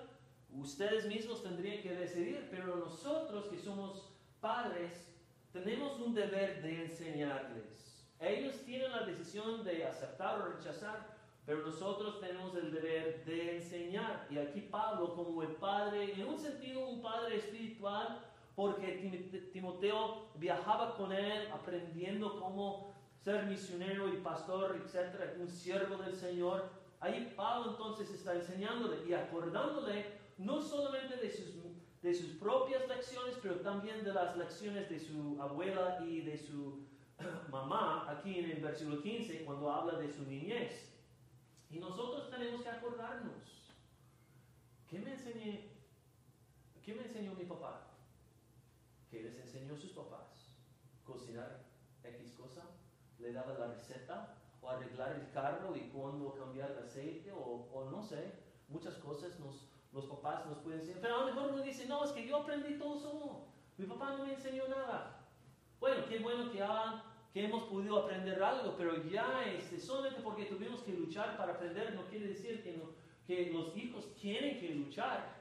Ustedes 0.52 1.06
mismos 1.06 1.44
tendrían 1.44 1.82
que 1.82 1.94
decidir, 1.94 2.48
pero 2.50 2.78
nosotros 2.78 3.48
que 3.48 3.60
somos 3.60 4.12
padres, 4.40 5.12
tenemos 5.52 6.00
un 6.00 6.14
deber 6.14 6.62
de 6.62 6.86
enseñarles. 6.86 8.06
Ellos 8.20 8.56
tienen 8.66 8.92
la 8.92 9.06
decisión 9.06 9.64
de 9.64 9.86
aceptar 9.86 10.42
o 10.42 10.54
rechazar, 10.54 11.15
pero 11.46 11.66
nosotros 11.66 12.20
tenemos 12.20 12.56
el 12.56 12.72
deber 12.72 13.24
de 13.26 13.58
enseñar. 13.58 14.28
Y 14.32 14.38
aquí 14.40 14.62
Pablo, 14.62 15.14
como 15.16 15.44
el 15.44 15.56
padre, 15.56 16.14
en 16.14 16.28
un 16.28 16.40
sentido 16.40 16.88
un 16.88 17.02
padre 17.02 17.38
espiritual, 17.38 18.20
porque 18.56 19.50
Timoteo 19.52 20.28
viajaba 20.36 20.96
con 20.96 21.12
él 21.12 21.48
aprendiendo 21.52 22.40
cómo 22.40 22.96
ser 23.24 23.46
misionero 23.46 24.08
y 24.08 24.18
pastor, 24.18 24.80
etcétera, 24.84 25.36
un 25.40 25.50
siervo 25.50 25.98
del 25.98 26.16
Señor. 26.16 26.70
Ahí 27.00 27.34
Pablo 27.36 27.72
entonces 27.72 28.10
está 28.10 28.34
enseñándole 28.34 29.06
y 29.08 29.14
acordándole 29.14 30.06
no 30.38 30.62
solamente 30.62 31.18
de 31.18 31.30
sus, 31.30 31.54
de 32.02 32.14
sus 32.16 32.32
propias 32.38 32.88
lecciones, 32.88 33.36
pero 33.42 33.56
también 33.56 34.04
de 34.04 34.14
las 34.14 34.36
lecciones 34.38 34.90
de 34.90 35.00
su 35.00 35.38
abuela 35.42 36.00
y 36.08 36.22
de 36.22 36.38
su 36.38 36.86
mamá, 37.52 38.10
aquí 38.10 38.40
en 38.40 38.52
el 38.52 38.62
versículo 38.62 39.02
15, 39.02 39.44
cuando 39.44 39.72
habla 39.72 40.00
de 40.00 40.10
su 40.10 40.24
niñez. 40.24 40.95
Y 41.70 41.80
nosotros 41.80 42.30
tenemos 42.30 42.62
que 42.62 42.70
acordarnos. 42.70 43.72
¿Qué 44.90 45.00
me 45.00 45.12
enseñé? 45.12 45.72
¿Qué 46.84 46.94
me 46.94 47.04
enseñó 47.04 47.34
mi 47.34 47.46
papá? 47.46 47.88
¿Qué 49.10 49.24
les 49.24 49.38
enseñó 49.40 49.76
sus 49.76 49.92
papás? 49.92 50.52
Cocinar 51.04 51.64
X 52.04 52.32
cosa. 52.34 52.64
Le 53.20 53.34
daba 53.34 53.54
la 53.54 53.68
receta 53.68 54.38
o 54.62 54.70
arreglar 54.70 55.14
el 55.14 55.32
carro 55.32 55.76
y 55.76 55.90
cuándo 55.90 56.36
cambiar 56.36 56.72
el 56.72 56.80
aceite 56.80 57.32
o, 57.32 57.68
o 57.74 57.90
no 57.90 58.02
sé. 58.02 58.34
Muchas 58.68 58.96
cosas 58.96 59.40
nos, 59.40 59.68
los 59.92 60.06
papás 60.06 60.46
nos 60.46 60.60
pueden 60.60 60.80
enseñar. 60.80 61.02
Pero 61.02 61.16
a 61.16 61.20
lo 61.22 61.26
mejor 61.26 61.52
uno 61.52 61.62
dice, 61.64 61.88
no, 61.88 62.04
es 62.04 62.12
que 62.12 62.28
yo 62.28 62.38
aprendí 62.38 62.78
todo 62.78 63.00
solo. 63.00 63.48
Mi 63.78 63.86
papá 63.86 64.16
no 64.16 64.26
me 64.26 64.34
enseñó 64.34 64.68
nada. 64.68 65.26
Bueno, 65.80 66.06
qué 66.08 66.20
bueno 66.20 66.52
que 66.52 66.62
hagan 66.62 67.02
que 67.36 67.44
hemos 67.44 67.64
podido 67.64 67.98
aprender 67.98 68.42
algo, 68.42 68.78
pero 68.78 69.04
ya 69.10 69.44
este, 69.44 69.78
solamente 69.78 70.22
porque 70.22 70.46
tuvimos 70.46 70.82
que 70.84 70.94
luchar 70.94 71.36
para 71.36 71.52
aprender 71.52 71.94
no 71.94 72.08
quiere 72.08 72.30
decir 72.30 72.64
que, 72.64 72.82
que 73.28 73.52
los 73.52 73.76
hijos 73.76 74.16
tienen 74.16 74.58
que 74.58 74.70
luchar. 74.74 75.36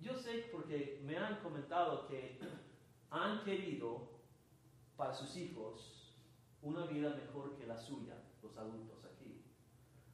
Yo 0.00 0.16
sé 0.16 0.48
porque 0.50 1.00
me 1.04 1.16
han 1.16 1.36
comentado 1.36 2.08
que 2.08 2.40
han 3.12 3.44
querido 3.44 4.08
para 4.96 5.14
sus 5.14 5.36
hijos 5.36 6.16
una 6.62 6.84
vida 6.86 7.10
mejor 7.10 7.54
que 7.56 7.68
la 7.68 7.78
suya, 7.78 8.16
los 8.42 8.56
adultos 8.56 8.98
aquí. 9.04 9.44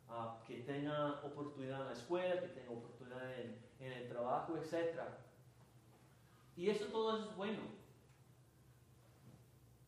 Ah, 0.06 0.42
que 0.46 0.56
tenga 0.64 1.22
oportunidad 1.22 1.80
en 1.80 1.86
la 1.86 1.92
escuela, 1.94 2.42
que 2.42 2.48
tenga 2.48 2.72
oportunidad 2.72 3.40
en, 3.40 3.58
en 3.80 3.90
el 3.90 4.08
trabajo, 4.10 4.58
etc. 4.58 5.00
Y 6.58 6.68
eso 6.68 6.84
todo 6.88 7.16
es 7.16 7.36
bueno. 7.36 7.83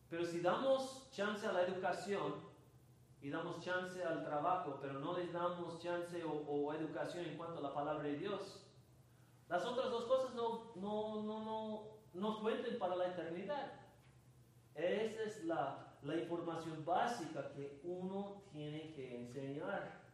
Pero 0.09 0.25
si 0.25 0.39
damos 0.39 1.09
chance 1.11 1.45
a 1.45 1.51
la 1.51 1.63
educación 1.63 2.35
y 3.21 3.29
damos 3.29 3.63
chance 3.63 4.01
al 4.03 4.23
trabajo, 4.23 4.77
pero 4.81 4.99
no 4.99 5.17
les 5.17 5.33
damos 5.33 5.81
chance 5.81 6.23
o, 6.23 6.73
educación 6.73 7.25
en 7.25 7.37
cuanto 7.37 7.59
a 7.59 7.61
la 7.61 7.73
palabra 7.73 8.03
de 8.03 8.17
Dios, 8.17 8.63
las 9.49 9.65
otras 9.65 9.89
dos 9.89 10.05
cosas 10.05 10.33
no, 10.35 10.71
no, 10.75 11.23
no, 11.23 11.43
no, 11.43 11.83
no 12.13 12.39
cuenten 12.41 12.77
para 12.77 12.95
la 12.95 13.07
eternidad. 13.07 13.73
Esa 14.75 15.23
es 15.23 15.43
la, 15.43 15.97
la 16.03 16.15
información 16.15 16.85
básica 16.85 17.51
que 17.53 17.81
uno 17.83 18.43
tiene 18.51 18.93
que 18.93 19.15
enseñar. 19.15 20.05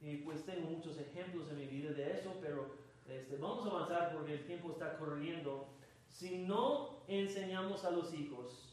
Y 0.00 0.18
pues 0.18 0.46
tengo 0.46 0.70
muchos 0.70 0.98
ejemplos 0.98 1.50
en 1.50 1.58
mi 1.58 1.66
vida 1.66 1.90
de 1.90 2.18
eso, 2.18 2.32
pero 2.40 2.76
este, 3.06 3.36
vamos 3.36 3.66
a 3.66 3.70
avanzar 3.70 4.12
porque 4.14 4.34
el 4.34 4.46
tiempo 4.46 4.70
está 4.70 4.96
corriendo. 4.96 5.66
Si 6.08 6.38
no 6.38 7.00
enseñamos 7.08 7.84
a 7.84 7.90
los 7.90 8.14
hijos 8.14 8.67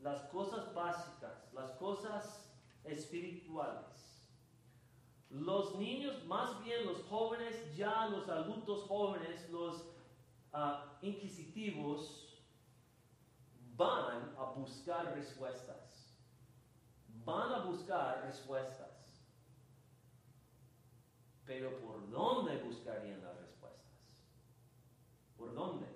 las 0.00 0.22
cosas 0.24 0.72
básicas, 0.74 1.52
las 1.52 1.72
cosas 1.72 2.50
espirituales, 2.84 3.96
los 5.30 5.76
niños, 5.76 6.24
más 6.26 6.62
bien 6.62 6.86
los 6.86 7.02
jóvenes, 7.04 7.74
ya 7.76 8.06
los 8.08 8.28
adultos 8.28 8.84
jóvenes, 8.84 9.50
los 9.50 9.84
ah, 10.52 10.98
inquisitivos, 11.02 12.26
van 13.76 14.34
a 14.38 14.44
buscar 14.56 15.14
respuestas. 15.14 16.14
Van 17.24 17.52
a 17.52 17.64
buscar 17.64 18.22
respuestas. 18.24 18.86
Pero 21.44 21.78
¿por 21.80 22.08
dónde 22.10 22.58
buscarían 22.62 23.22
las 23.22 23.36
respuestas? 23.38 24.00
¿Por 25.36 25.54
dónde? 25.54 25.86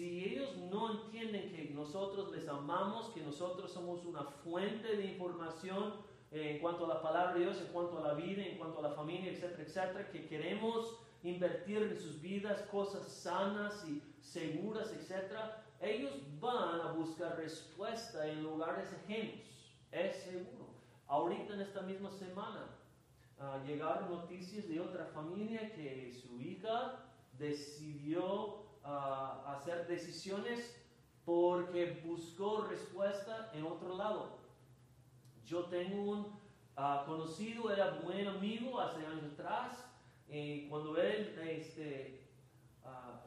Si 0.00 0.24
ellos 0.24 0.56
no 0.70 0.92
entienden 0.92 1.52
que 1.52 1.74
nosotros 1.74 2.32
les 2.32 2.48
amamos, 2.48 3.10
que 3.10 3.20
nosotros 3.20 3.70
somos 3.70 4.06
una 4.06 4.24
fuente 4.24 4.96
de 4.96 5.04
información 5.04 5.92
en 6.30 6.58
cuanto 6.58 6.86
a 6.86 6.94
la 6.94 7.02
palabra 7.02 7.34
de 7.34 7.40
Dios, 7.40 7.60
en 7.60 7.66
cuanto 7.66 7.98
a 7.98 8.08
la 8.08 8.14
vida, 8.14 8.42
en 8.42 8.56
cuanto 8.56 8.78
a 8.78 8.88
la 8.88 8.94
familia, 8.94 9.30
etcétera, 9.30 9.62
etcétera, 9.62 10.10
que 10.10 10.26
queremos 10.26 10.96
invertir 11.22 11.82
en 11.82 12.00
sus 12.00 12.18
vidas 12.18 12.62
cosas 12.70 13.12
sanas 13.12 13.86
y 13.86 14.02
seguras, 14.22 14.90
etcétera, 14.90 15.66
ellos 15.82 16.12
van 16.40 16.80
a 16.80 16.92
buscar 16.92 17.36
respuesta 17.36 18.26
en 18.26 18.42
lugares 18.42 18.90
ajenos, 19.04 19.34
es 19.92 20.16
seguro. 20.22 20.70
Ahorita 21.08 21.52
en 21.52 21.60
esta 21.60 21.82
misma 21.82 22.10
semana 22.10 22.70
uh, 23.38 23.66
llegaron 23.66 24.10
noticias 24.10 24.66
de 24.66 24.80
otra 24.80 25.04
familia 25.12 25.74
que 25.74 26.10
su 26.10 26.40
hija 26.40 27.04
decidió 27.38 28.69
uh, 28.84 29.48
hacer 29.48 29.86
decisiones 29.86 30.76
porque 31.24 32.00
buscó 32.04 32.62
respuesta 32.62 33.50
en 33.54 33.64
otro 33.66 33.96
lado. 33.96 34.38
Yo 35.44 35.64
tengo 35.64 36.02
un 36.02 36.20
uh, 36.20 37.06
conocido, 37.06 37.72
era 37.72 38.00
buen 38.02 38.26
amigo 38.26 38.80
hace 38.80 39.04
años 39.06 39.32
atrás, 39.32 39.84
y 40.28 40.68
cuando 40.68 40.96
él 40.96 41.36
este, 41.42 42.20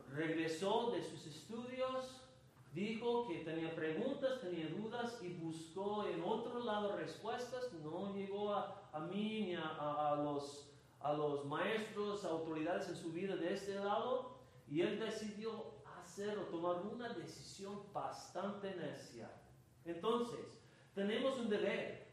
regresó 0.09 0.91
de 0.91 1.03
sus 1.03 1.25
estudios, 1.27 2.21
dijo 2.73 3.27
que 3.27 3.39
tenía 3.39 3.75
preguntas, 3.75 4.39
tenía 4.39 4.67
dudas 4.69 5.21
y 5.21 5.33
buscó 5.33 6.05
en 6.07 6.23
otro 6.23 6.63
lado 6.63 6.95
respuestas, 6.95 7.73
no 7.73 8.13
llegó 8.13 8.53
a, 8.53 8.89
a 8.93 8.99
mí 8.99 9.47
ni 9.47 9.55
a, 9.55 9.63
a, 9.63 10.13
a 11.01 11.13
los 11.13 11.45
maestros, 11.45 12.23
autoridades 12.23 12.87
en 12.87 12.95
su 12.95 13.11
vida 13.11 13.35
de 13.35 13.53
este 13.53 13.75
lado, 13.75 14.32
y 14.73 14.81
él 14.81 14.99
decidió 14.99 15.71
hacer 15.99 16.35
o 16.35 16.45
tomar 16.45 16.77
una 16.77 17.09
decisión 17.09 17.83
bastante 17.93 18.73
necia. 18.73 19.29
Entonces, 19.85 20.39
tenemos 20.95 21.37
un 21.37 21.47
deber, 21.47 22.07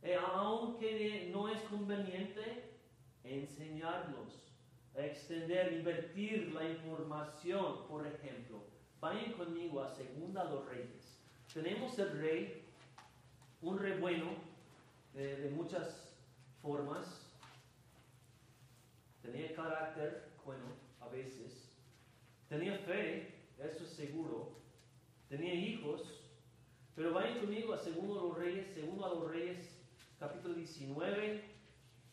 eh, 0.00 0.16
aunque 0.16 1.28
no 1.30 1.50
es 1.50 1.60
conveniente, 1.64 2.64
enseñarlos, 3.24 4.54
extender, 4.94 5.74
invertir 5.74 6.54
la 6.54 6.64
información, 6.66 7.86
por 7.86 8.06
ejemplo. 8.06 8.64
Vayan 8.98 9.34
conmigo 9.34 9.82
a 9.82 9.90
Segunda 9.90 10.44
los 10.44 10.64
Reyes. 10.64 11.18
Tenemos 11.52 11.98
el 11.98 12.18
rey, 12.18 12.64
un 13.60 13.78
rey 13.78 14.00
bueno, 14.00 14.30
de 15.12 15.52
muchas 15.54 16.16
formas. 16.62 17.30
Tenía 19.20 19.54
carácter 19.54 20.32
bueno 20.42 20.64
a 20.98 21.08
veces. 21.08 21.61
Tenía 22.52 22.76
fe, 22.76 23.32
eso 23.58 23.84
es 23.84 23.90
seguro. 23.92 24.50
Tenía 25.30 25.54
hijos. 25.54 26.02
Pero 26.94 27.14
vayan 27.14 27.40
conmigo 27.40 27.72
a 27.72 27.78
Segundo 27.78 28.20
a 28.20 28.24
los 28.24 28.36
Reyes, 28.36 28.74
Segundo 28.74 29.06
a 29.06 29.14
los 29.14 29.30
Reyes, 29.30 29.70
capítulo 30.20 30.52
19. 30.52 31.44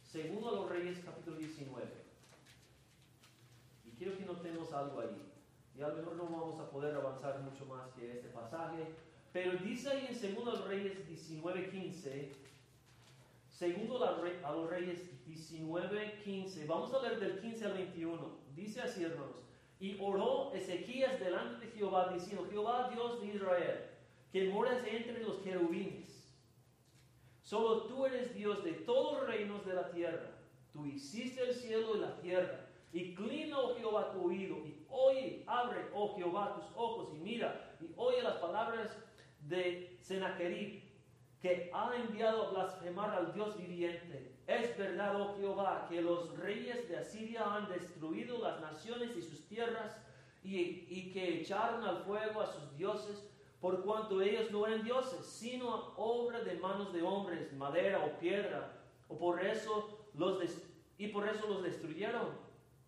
Segundo 0.02 0.48
a 0.48 0.52
los 0.54 0.70
Reyes, 0.70 1.00
capítulo 1.04 1.36
19. 1.36 1.86
Y 3.86 3.92
quiero 3.98 4.18
que 4.18 4.24
notemos 4.24 4.72
algo 4.72 5.02
ahí. 5.02 5.30
Y 5.78 5.82
a 5.82 5.90
lo 5.90 5.98
mejor 5.98 6.16
no 6.16 6.24
vamos 6.24 6.58
a 6.62 6.70
poder 6.70 6.96
avanzar 6.96 7.42
mucho 7.42 7.66
más 7.66 7.92
que 7.92 8.10
este 8.10 8.30
pasaje. 8.30 8.96
Pero 9.34 9.58
dice 9.58 9.90
ahí 9.90 10.06
en 10.08 10.16
Segundo 10.16 10.52
a 10.52 10.54
los 10.54 10.68
Reyes 10.70 11.06
19:15, 11.06 12.32
Segundo 13.50 14.02
a 14.06 14.54
los 14.54 14.70
Reyes 14.70 15.02
19:15, 15.28 16.66
vamos 16.66 16.94
a 16.94 17.02
leer 17.02 17.20
del 17.20 17.42
15 17.42 17.66
al 17.66 17.74
21. 17.74 18.38
Dice 18.56 18.80
así, 18.80 19.04
hermanos, 19.04 19.49
y 19.80 19.98
oró 20.02 20.54
Ezequías 20.54 21.20
delante 21.20 21.66
de 21.66 21.72
Jehová, 21.72 22.12
diciendo, 22.14 22.48
Jehová 22.50 22.90
Dios 22.94 23.22
de 23.22 23.28
Israel, 23.28 23.86
que 24.32 24.50
moras 24.50 24.86
entre 24.86 25.24
los 25.24 25.38
querubines. 25.38 26.10
Solo 27.42 27.84
tú 27.84 28.06
eres 28.06 28.36
Dios 28.36 28.64
de 28.64 28.74
todos 28.74 29.20
los 29.20 29.28
reinos 29.28 29.66
de 29.66 29.74
la 29.74 29.90
tierra. 29.90 30.30
Tú 30.72 30.86
hiciste 30.86 31.42
el 31.42 31.56
cielo 31.56 31.96
y 31.96 32.00
la 32.00 32.20
tierra. 32.20 32.68
Inclina, 32.94 33.58
oh 33.58 33.76
Jehová, 33.76 34.12
tu 34.12 34.26
oído 34.26 34.58
y 34.58 34.86
oye, 34.90 35.44
abre, 35.48 35.90
oh 35.94 36.16
Jehová, 36.16 36.56
tus 36.56 36.66
ojos 36.76 37.10
y 37.16 37.20
mira 37.20 37.76
y 37.80 37.92
oye 37.96 38.22
las 38.22 38.38
palabras 38.38 38.98
de 39.42 39.98
Sennacherib, 40.02 40.84
que 41.42 41.72
ha 41.74 41.96
enviado 41.96 42.48
a 42.48 42.52
blasfemar 42.52 43.12
al 43.12 43.34
Dios 43.34 43.58
viviente. 43.58 44.29
Es 44.50 44.76
verdad, 44.80 45.22
oh 45.22 45.36
Jehová, 45.38 45.86
que 45.88 46.02
los 46.02 46.36
reyes 46.40 46.90
de 46.90 46.98
Asiria 46.98 47.44
han 47.46 47.70
destruido 47.70 48.40
las 48.40 48.60
naciones 48.60 49.16
y 49.16 49.22
sus 49.22 49.48
tierras 49.48 49.96
y, 50.44 50.88
y 50.90 51.12
que 51.14 51.42
echaron 51.42 51.84
al 51.84 52.00
fuego 52.00 52.42
a 52.42 52.48
sus 52.48 52.76
dioses, 52.76 53.30
por 53.62 53.84
cuanto 53.84 54.24
ellos 54.24 54.50
no 54.50 54.66
eran 54.66 54.84
dioses, 54.84 55.24
sino 55.24 55.94
obra 55.98 56.40
de 56.40 56.56
manos 56.56 56.92
de 56.92 57.04
hombres, 57.04 57.54
madera 57.54 58.04
o 58.04 58.18
piedra, 58.18 58.74
o 59.08 59.20
por 59.20 59.40
eso 59.46 60.08
los 60.16 60.40
y 60.98 61.10
por 61.10 61.30
eso 61.30 61.48
los 61.48 61.62
destruyeron. 61.62 62.30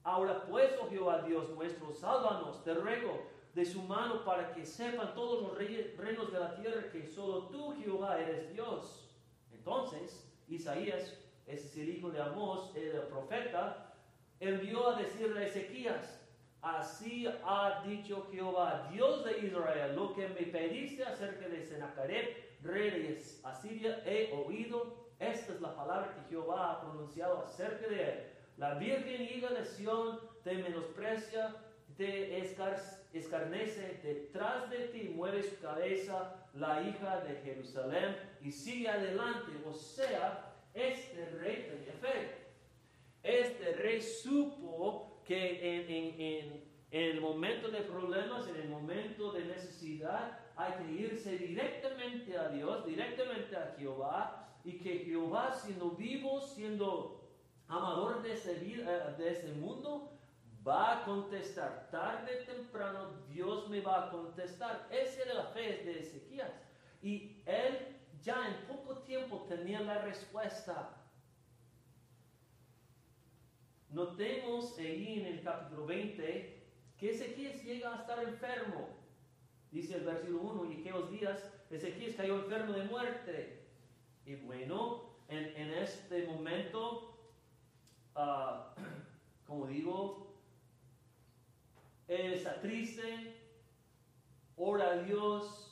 Ahora 0.04 0.43
pues, 0.45 0.71
oh 0.82 0.89
Jehová 0.89 1.21
Dios 1.21 1.52
nuestro, 1.52 1.93
sálvanos, 1.93 2.63
te 2.63 2.74
ruego, 2.74 3.21
de 3.54 3.65
su 3.65 3.84
mano 3.84 4.26
para 4.26 4.52
que 4.52 4.65
sepan 4.65 5.13
todos 5.13 5.43
los 5.43 5.58
reinos 5.60 6.32
de 6.32 6.39
la 6.39 6.56
tierra 6.56 6.89
que 6.91 7.06
solo 7.06 7.50
tú, 7.50 7.76
Jehová, 7.80 8.19
eres 8.19 8.52
Dios. 8.52 9.13
Entonces, 9.54 10.28
Isaías, 10.47 11.21
es 11.52 11.76
el 11.78 11.90
hijo 11.90 12.10
de 12.10 12.22
Amós, 12.22 12.72
el 12.76 12.92
profeta, 13.04 13.94
envió 14.40 14.90
a 14.90 15.02
decirle 15.02 15.42
a 15.42 15.48
Ezequías, 15.48 16.22
Así 16.62 17.26
ha 17.44 17.82
dicho 17.88 18.28
Jehová, 18.32 18.88
Dios 18.92 19.26
de 19.26 19.48
Israel, 19.48 19.96
lo 19.96 20.14
que 20.14 20.28
me 20.28 20.46
pediste 20.46 21.04
acerca 21.04 21.48
de 21.48 21.64
Sennacherib, 21.64 22.36
rey 22.62 22.92
de 22.92 23.24
Asiria, 23.44 24.04
he 24.06 24.32
oído. 24.32 25.10
Esta 25.20 25.54
es 25.54 25.62
la 25.62 25.76
palabra 25.76 26.14
que 26.14 26.30
Jehová 26.30 26.72
ha 26.72 26.82
pronunciado 26.82 27.44
acerca 27.46 27.88
de 27.88 28.04
él. 28.04 28.24
La 28.58 28.76
virgen 28.76 29.24
hija 29.24 29.50
de 29.50 29.66
Sión 29.66 30.20
te 30.44 30.54
menosprecia, 30.54 31.56
te 31.98 32.40
escarnece, 33.14 34.00
detrás 34.04 34.70
de 34.70 34.88
ti 34.90 35.12
mueve 35.16 35.42
su 35.44 35.60
cabeza 35.60 36.36
la 36.54 36.82
hija 36.84 37.22
de 37.22 37.36
Jerusalén 37.38 38.16
y 38.42 38.52
sigue 38.52 38.88
adelante. 38.88 39.52
O 39.66 39.74
sea, 39.74 40.51
este 40.74 41.26
rey 41.40 41.68
tenía 41.70 41.94
fe. 41.94 42.36
Este 43.24 43.74
rey 43.74 44.02
supo 44.02 45.22
que 45.26 45.80
en, 45.80 46.20
en, 46.20 46.64
en 46.92 47.04
el 47.04 47.22
momento 47.22 47.70
de 47.70 47.82
problemas, 47.82 48.48
en 48.48 48.56
el 48.58 48.70
momento 48.70 49.32
de 49.32 49.46
necesidad, 49.46 50.40
hay 50.56 50.74
que 50.74 50.92
irse 50.92 51.38
directamente 51.38 52.38
a 52.38 52.50
Dios, 52.50 52.86
directamente 52.86 53.56
a 53.56 53.76
Jehová, 53.78 54.50
y 54.64 54.78
que 54.78 55.00
Jehová, 55.00 55.52
siendo 55.54 55.92
vivo, 55.92 56.42
siendo 56.42 57.30
amador 57.68 58.22
de 58.22 58.34
ese, 58.34 58.54
eh, 58.54 59.44
de 59.44 59.54
mundo, 59.54 60.12
va 60.68 61.02
a 61.02 61.06
contestar. 61.06 61.90
Tarde 61.90 62.42
o 62.42 62.46
temprano 62.46 63.10
Dios 63.30 63.70
me 63.70 63.82
va 63.82 64.08
a 64.08 64.12
contestar. 64.12 64.88
Esa 64.92 65.24
era 65.24 65.34
la 65.34 65.46
fe 65.46 65.82
de 65.84 66.00
Ezequías. 66.00 66.52
Y 67.02 67.42
él 67.46 68.01
ya 68.24 68.48
en 68.48 68.66
poco 68.68 69.00
tiempo 69.00 69.46
tenía 69.48 69.82
la 69.82 70.02
respuesta. 70.04 70.98
Notemos 73.90 74.78
ahí 74.78 75.20
en 75.20 75.26
el 75.26 75.44
capítulo 75.44 75.86
20 75.86 76.64
que 76.98 77.10
Ezequías 77.12 77.64
llega 77.64 77.94
a 77.94 78.02
estar 78.02 78.24
enfermo. 78.24 78.88
Dice 79.72 79.96
el 79.96 80.04
versículo 80.04 80.42
1, 80.42 80.72
y 80.72 80.80
aquellos 80.82 81.12
días 81.12 81.44
Ezequías 81.70 82.16
cayó 82.16 82.40
enfermo 82.40 82.74
de 82.74 82.84
muerte. 82.84 83.66
Y 84.26 84.36
bueno, 84.36 85.16
en, 85.28 85.56
en 85.56 85.74
este 85.74 86.28
momento 86.28 87.12
Ah, 88.16 88.74
como 89.48 89.68
digo, 89.68 90.36
él 92.08 92.34
está 92.34 92.60
triste, 92.62 93.36
ora 94.58 94.92
a 94.92 94.98
Dios, 95.04 95.71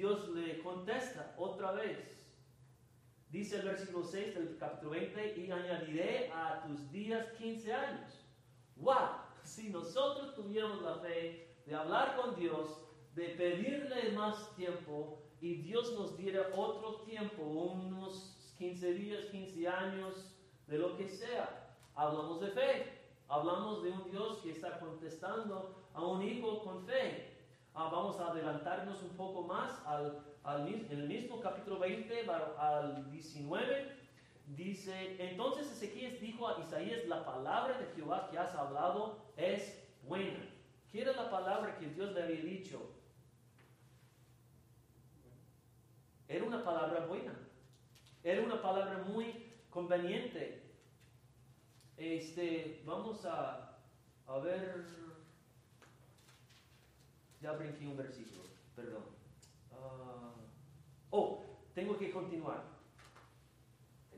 Dios 0.00 0.30
le 0.30 0.62
contesta 0.62 1.34
otra 1.36 1.72
vez. 1.72 1.98
Dice 3.28 3.56
el 3.56 3.66
versículo 3.66 4.02
6 4.02 4.34
del 4.34 4.56
capítulo 4.56 4.92
20, 4.92 5.38
y 5.38 5.52
añadiré 5.52 6.32
a 6.32 6.62
tus 6.62 6.90
días 6.90 7.26
15 7.36 7.74
años. 7.74 8.24
¡Wow! 8.76 8.96
si 9.44 9.68
nosotros 9.68 10.34
tuviéramos 10.34 10.80
la 10.80 10.94
fe 11.00 11.54
de 11.66 11.74
hablar 11.74 12.16
con 12.16 12.34
Dios, 12.34 12.80
de 13.14 13.28
pedirle 13.36 14.12
más 14.12 14.56
tiempo 14.56 15.18
y 15.38 15.56
Dios 15.56 15.92
nos 15.92 16.16
diera 16.16 16.48
otro 16.56 17.02
tiempo, 17.02 17.42
unos 17.42 18.54
15 18.56 18.94
días, 18.94 19.26
15 19.26 19.68
años, 19.68 20.34
de 20.66 20.78
lo 20.78 20.96
que 20.96 21.10
sea, 21.10 21.76
hablamos 21.94 22.40
de 22.40 22.52
fe. 22.52 23.00
Hablamos 23.28 23.82
de 23.82 23.90
un 23.90 24.10
Dios 24.10 24.38
que 24.38 24.52
está 24.52 24.80
contestando 24.80 25.90
a 25.92 26.02
un 26.02 26.22
hijo 26.22 26.64
con 26.64 26.86
fe. 26.86 27.29
Ah, 27.74 27.88
vamos 27.90 28.18
a 28.18 28.30
adelantarnos 28.30 29.02
un 29.02 29.16
poco 29.16 29.42
más 29.42 29.84
al, 29.86 30.24
al, 30.42 30.66
en 30.68 30.86
el 30.90 31.06
mismo 31.06 31.40
capítulo 31.40 31.78
20 31.78 32.26
al 32.58 33.10
19. 33.10 34.00
Dice, 34.48 35.16
entonces 35.30 35.70
Ezequiel 35.70 36.18
dijo 36.20 36.48
a 36.48 36.58
Isaías, 36.60 37.06
la 37.06 37.24
palabra 37.24 37.78
de 37.78 37.86
Jehová 37.94 38.28
que 38.30 38.38
has 38.38 38.52
hablado 38.56 39.18
es 39.36 39.88
buena. 40.02 40.40
¿Qué 40.90 41.02
era 41.02 41.12
la 41.12 41.30
palabra 41.30 41.78
que 41.78 41.86
Dios 41.86 42.12
le 42.12 42.22
había 42.24 42.42
dicho? 42.42 42.90
Era 46.26 46.44
una 46.44 46.64
palabra 46.64 47.06
buena. 47.06 47.32
Era 48.24 48.42
una 48.42 48.60
palabra 48.60 49.04
muy 49.04 49.52
conveniente. 49.70 50.76
Este, 51.96 52.82
vamos 52.84 53.24
a, 53.24 53.78
a 54.26 54.38
ver, 54.38 54.84
ya 57.40 57.52
brinqué 57.52 57.86
un 57.86 57.96
versículo, 57.96 58.44
perdón. 58.76 59.04
Uh, 59.70 60.40
oh, 61.10 61.44
tengo 61.74 61.96
que 61.96 62.10
continuar. 62.10 62.62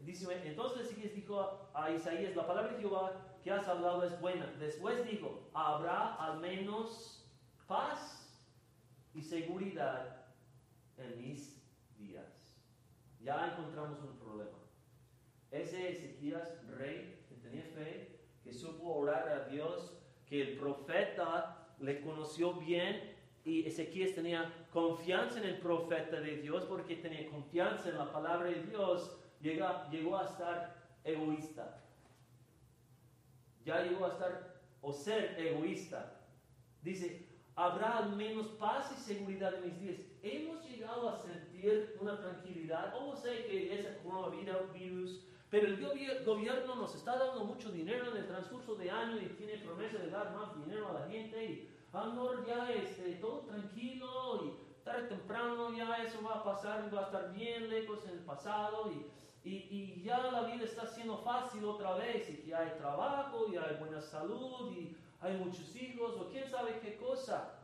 Dice, 0.05 0.27
entonces 0.45 0.87
Ezequiel 0.87 1.15
dijo 1.15 1.71
a 1.73 1.91
Isaías, 1.91 2.35
la 2.35 2.47
palabra 2.47 2.73
de 2.73 2.81
Jehová 2.81 3.39
que 3.45 3.53
has 3.53 3.69
hablado 3.69 4.03
es 4.03 4.21
buena. 4.21 4.47
Después 4.59 5.05
dijo, 5.09 5.49
habrá 5.55 6.17
al 6.17 6.41
menos 6.41 7.25
paz 7.69 8.43
y 9.15 9.23
seguridad 9.23 10.27
en 10.97 11.21
mis 11.21 11.63
días. 11.97 12.59
Ya 13.21 13.53
encontramos 13.53 14.01
un 14.01 14.19
problema. 14.19 14.59
Ese 15.53 15.93
Ezequías, 15.93 16.67
rey, 16.67 17.23
tenía 17.43 17.65
fe, 17.65 18.19
que 18.43 18.53
supo 18.53 18.95
orar 18.95 19.29
a 19.29 19.49
Dios, 19.49 19.93
que 20.27 20.43
el 20.43 20.59
profeta 20.59 21.75
le 21.79 22.01
conoció 22.01 22.55
bien 22.55 23.12
y 23.45 23.67
Ezequiel 23.67 24.15
tenía 24.15 24.67
confianza 24.73 25.39
en 25.39 25.47
el 25.47 25.59
profeta 25.59 26.21
de 26.21 26.37
Dios 26.37 26.65
porque 26.65 26.97
tenía 26.97 27.29
confianza 27.29 27.89
en 27.89 27.99
la 27.99 28.13
palabra 28.13 28.49
de 28.49 28.63
Dios, 28.63 29.19
llega, 29.41 29.89
llegó 29.91 30.17
a 30.17 30.27
estar 30.27 30.77
egoísta. 31.05 31.83
Ya 33.65 33.83
llegó 33.83 34.07
a 34.07 34.13
estar 34.13 34.61
o 34.81 34.93
ser 34.93 35.39
egoísta. 35.39 36.21
Dice, 36.83 37.27
habrá 37.55 37.99
al 37.99 38.17
menos 38.17 38.49
paz 38.59 38.93
y 38.97 39.01
seguridad 39.01 39.55
en 39.55 39.65
mis 39.65 39.81
días. 39.81 39.97
Hemos 40.23 40.65
llegado 40.69 41.09
a 41.09 41.19
sentir 41.19 41.97
una 42.01 42.19
tranquilidad. 42.19 42.95
O 42.97 43.17
sé 43.17 43.45
que 43.47 43.75
ese 43.75 43.99
coronavirus 44.03 45.27
pero 45.53 45.67
el 45.67 46.25
gobierno 46.25 46.77
nos 46.77 46.95
está 46.95 47.19
dando 47.19 47.45
mucho 47.45 47.71
dinero 47.71 48.11
en 48.11 48.17
el 48.17 48.27
transcurso 48.27 48.75
de 48.75 48.91
año 48.91 49.21
y 49.21 49.27
tiene 49.37 49.59
promesa 49.59 49.99
de 49.99 50.09
dar 50.09 50.35
más 50.35 50.59
dinero 50.65 50.89
a 50.89 51.01
la 51.01 51.09
gente 51.11 51.45
y 51.45 51.72
ahora 51.93 52.45
ya 52.47 52.71
este, 52.73 53.15
todo 53.17 53.41
tranquilo 53.41 54.45
y 54.45 54.85
tarde 54.85 55.05
o 55.05 55.09
temprano 55.09 55.77
ya 55.77 56.03
eso 56.03 56.23
va 56.23 56.37
a 56.37 56.45
pasar, 56.45 56.93
va 56.95 57.01
a 57.01 57.05
estar 57.05 57.33
bien 57.33 57.69
lejos 57.69 58.05
en 58.07 58.13
el 58.13 58.25
pasado 58.25 58.91
y, 58.91 59.49
y, 59.49 59.57
y, 59.71 60.03
ya 60.03 60.19
la 60.31 60.43
vida 60.43 60.65
está 60.65 60.87
siendo 60.87 61.19
fácil 61.19 61.65
otra 61.65 61.95
vez 61.95 62.31
y 62.31 62.37
que 62.39 62.55
hay 62.55 62.71
trabajo 62.79 63.47
y 63.53 63.57
hay 63.57 63.77
buena 63.77 64.01
salud 64.01 64.73
y 64.73 64.97
hay 65.21 65.37
muchos 65.37 65.75
hijos 65.77 66.17
o 66.17 66.29
quién 66.31 66.49
sabe 66.49 66.81
qué 66.81 66.97
cosa. 66.97 67.59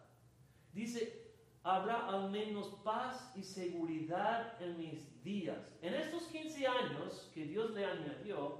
Dice, 0.73 1.29
habrá 1.63 2.07
al 2.07 2.31
menos 2.31 2.69
paz 2.85 3.33
y 3.37 3.43
seguridad 3.43 4.61
en 4.63 4.79
mis 4.79 5.23
días. 5.25 5.77
En 5.83 5.95
estos 5.95 6.25
15 6.25 6.67
años 6.67 7.31
que 7.35 7.45
Dios 7.45 7.71
le 7.73 7.85
añadió, 7.85 8.59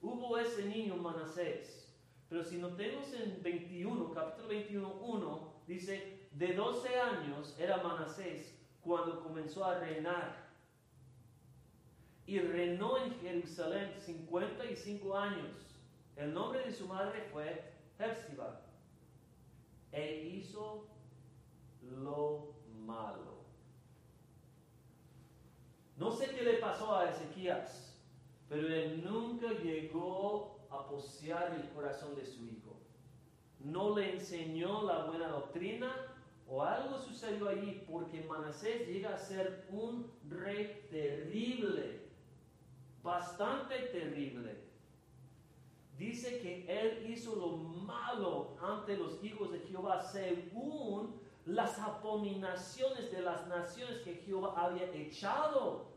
hubo 0.00 0.38
ese 0.38 0.64
niño 0.66 0.96
Manasés. 0.96 1.87
Pero 2.28 2.44
si 2.44 2.58
notemos 2.58 3.12
en 3.14 3.42
21, 3.42 4.12
capítulo 4.12 4.48
21, 4.48 4.94
1, 5.00 5.52
dice, 5.66 6.28
de 6.32 6.52
12 6.52 7.00
años 7.00 7.56
era 7.58 7.82
Manasés 7.82 8.54
cuando 8.82 9.22
comenzó 9.22 9.64
a 9.64 9.78
reinar. 9.78 10.48
Y 12.26 12.38
reinó 12.40 12.98
en 12.98 13.18
Jerusalén 13.20 13.94
55 13.98 15.16
años. 15.16 15.78
El 16.16 16.34
nombre 16.34 16.60
de 16.64 16.72
su 16.72 16.86
madre 16.86 17.22
fue 17.32 17.72
Hepzibah. 17.98 18.60
E 19.90 20.26
hizo 20.26 20.86
lo 21.80 22.54
malo. 22.84 23.38
No 25.96 26.12
sé 26.12 26.28
qué 26.34 26.42
le 26.42 26.54
pasó 26.58 26.94
a 26.94 27.08
Ezequías, 27.08 27.98
pero 28.48 28.68
él 28.68 29.02
nunca 29.02 29.48
llegó 29.52 30.57
a 30.70 31.56
el 31.56 31.68
corazón 31.70 32.14
de 32.14 32.24
su 32.24 32.44
hijo. 32.46 32.76
No 33.60 33.96
le 33.96 34.14
enseñó 34.14 34.82
la 34.82 35.06
buena 35.06 35.28
doctrina 35.28 35.92
o 36.46 36.62
algo 36.62 36.98
sucedió 36.98 37.48
allí 37.48 37.84
porque 37.90 38.22
Manasés 38.22 38.86
llega 38.86 39.14
a 39.14 39.18
ser 39.18 39.66
un 39.70 40.10
rey 40.28 40.86
terrible, 40.90 42.08
bastante 43.02 43.78
terrible. 43.92 44.56
Dice 45.98 46.38
que 46.38 46.64
él 46.68 47.10
hizo 47.10 47.34
lo 47.34 47.56
malo 47.56 48.56
ante 48.62 48.96
los 48.96 49.22
hijos 49.22 49.50
de 49.50 49.60
Jehová 49.60 50.00
según 50.00 51.20
las 51.44 51.78
abominaciones 51.78 53.10
de 53.10 53.20
las 53.20 53.46
naciones 53.48 53.98
que 54.02 54.14
Jehová 54.14 54.54
había 54.56 54.92
echado 54.94 55.88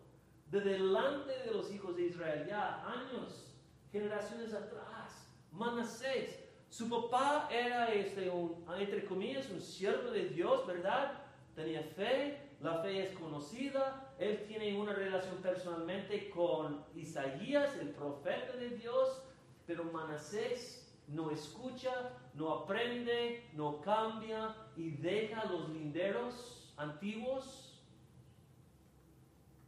de 0.49 0.59
delante 0.59 1.31
de 1.45 1.51
los 1.51 1.71
hijos 1.71 1.95
de 1.95 2.07
Israel 2.07 2.45
ya 2.47 2.85
años, 2.85 3.50
generaciones 3.91 4.53
atrás. 4.53 5.27
Manasés, 5.51 6.39
su 6.69 6.89
papá 6.89 7.49
era 7.51 7.91
este, 7.93 8.29
un, 8.29 8.65
entre 8.79 9.03
comillas, 9.05 9.49
un 9.49 9.61
siervo 9.61 10.11
de 10.11 10.29
Dios, 10.29 10.65
¿verdad? 10.65 11.21
Tenía 11.53 11.83
fe, 11.83 12.51
la 12.61 12.81
fe 12.81 13.03
es 13.03 13.17
conocida, 13.17 14.13
él 14.17 14.45
tiene 14.47 14.79
una 14.79 14.93
relación 14.93 15.37
personalmente 15.37 16.29
con 16.29 16.85
Isaías, 16.95 17.75
el 17.77 17.89
profeta 17.89 18.55
de 18.55 18.69
Dios, 18.69 19.21
pero 19.65 19.83
Manasés 19.83 20.81
no 21.07 21.29
escucha, 21.31 21.91
no 22.33 22.53
aprende, 22.53 23.49
no 23.53 23.81
cambia 23.81 24.55
y 24.77 24.91
deja 24.91 25.43
los 25.45 25.69
linderos 25.69 26.73
antiguos, 26.77 27.70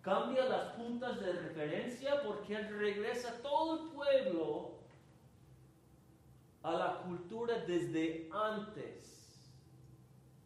cambia 0.03 0.45
las 0.45 0.73
puntas 0.73 1.19
de 1.19 1.31
referencia 1.31 2.21
porque 2.23 2.55
él 2.55 2.77
regresa 2.77 3.41
todo 3.41 3.79
el 3.79 3.89
pueblo 3.91 4.73
a 6.61 6.73
la 6.73 6.97
cultura 6.99 7.57
desde 7.65 8.29
antes, 8.31 9.49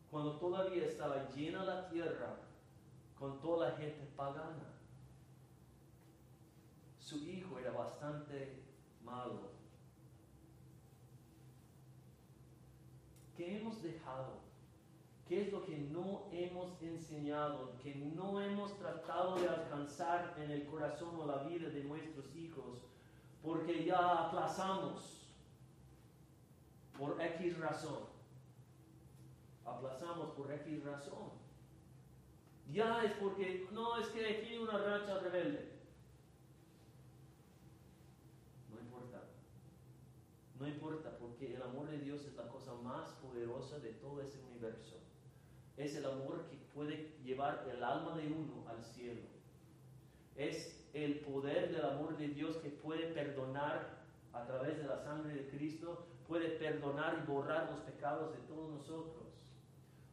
cuando 0.10 0.38
todavía 0.38 0.86
estaba 0.86 1.30
llena 1.32 1.66
la 1.66 1.90
tierra 1.90 2.38
con 3.20 3.42
toda 3.42 3.70
la 3.70 3.76
gente 3.76 4.08
pagana. 4.16 4.74
Su 7.00 7.18
hijo 7.18 7.60
era 7.60 7.72
bastante 7.72 8.64
malo 9.04 9.58
¿Qué 13.38 13.60
hemos 13.60 13.84
dejado? 13.84 14.47
¿Qué 15.28 15.42
es 15.42 15.52
lo 15.52 15.66
que 15.66 15.78
no 15.78 16.30
hemos 16.32 16.82
enseñado, 16.82 17.78
que 17.84 17.96
no 17.96 18.40
hemos 18.40 18.78
tratado 18.78 19.36
de 19.36 19.50
alcanzar 19.50 20.34
en 20.38 20.52
el 20.52 20.66
corazón 20.68 21.20
o 21.20 21.26
la 21.26 21.44
vida 21.44 21.68
de 21.70 21.84
nuestros 21.84 22.34
hijos? 22.34 22.80
Porque 23.44 23.84
ya 23.84 24.28
aplazamos 24.28 25.28
por 26.98 27.22
X 27.22 27.60
razón. 27.60 28.06
Aplazamos 29.66 30.30
por 30.30 30.50
X 30.50 30.84
razón. 30.86 31.32
Ya 32.72 33.04
es 33.04 33.12
porque, 33.14 33.68
no, 33.72 33.98
es 33.98 34.08
que 34.08 34.22
tiene 34.46 34.64
una 34.64 34.78
racha 34.78 35.20
rebelde. 35.20 35.74
No 38.70 38.80
importa. 38.80 39.24
No 40.58 40.68
importa 40.68 41.18
porque 41.18 41.56
el 41.56 41.62
amor 41.62 41.90
de 41.90 42.00
Dios 42.00 42.24
es 42.26 42.36
la 42.36 42.48
cosa 42.48 42.74
más 42.76 43.12
poderosa 43.14 43.80
de 43.80 43.92
todo 43.94 44.22
ese 44.22 44.42
universo. 44.42 44.97
Es 45.78 45.96
el 45.96 46.06
amor 46.06 46.46
que 46.50 46.58
puede 46.74 47.16
llevar 47.24 47.66
el 47.72 47.84
alma 47.84 48.18
de 48.18 48.28
uno 48.28 48.68
al 48.68 48.84
cielo. 48.84 49.22
Es 50.36 50.84
el 50.94 51.20
poder 51.20 51.72
del 51.72 51.86
amor 51.86 52.18
de 52.18 52.30
Dios 52.30 52.58
que 52.58 52.70
puede 52.70 53.08
perdonar 53.14 53.98
a 54.34 54.46
través 54.46 54.78
de 54.78 54.84
la 54.84 54.98
sangre 54.98 55.34
de 55.36 55.48
Cristo, 55.50 56.08
puede 56.28 56.50
perdonar 56.50 57.22
y 57.24 57.32
borrar 57.32 57.70
los 57.70 57.80
pecados 57.82 58.32
de 58.34 58.40
todos 58.48 58.70
nosotros. 58.72 59.28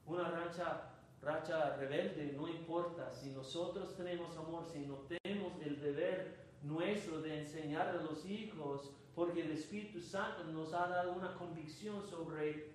Una 0.06 0.30
racha, 0.30 0.90
racha 1.22 1.76
rebelde 1.76 2.34
no 2.36 2.46
importa 2.48 3.10
si 3.10 3.30
nosotros 3.30 3.96
tenemos 3.96 4.36
amor, 4.36 4.66
si 4.70 4.80
no 4.80 5.06
tenemos 5.08 5.54
el 5.62 5.80
deber 5.80 6.44
nuestro 6.62 7.20
de 7.20 7.40
enseñar 7.40 7.88
a 7.88 8.02
los 8.02 8.24
hijos, 8.26 8.90
porque 9.14 9.42
el 9.42 9.52
Espíritu 9.52 10.00
Santo 10.00 10.44
nos 10.44 10.74
ha 10.74 10.88
dado 10.88 11.12
una 11.12 11.34
convicción 11.34 12.02
sobre 12.02 12.73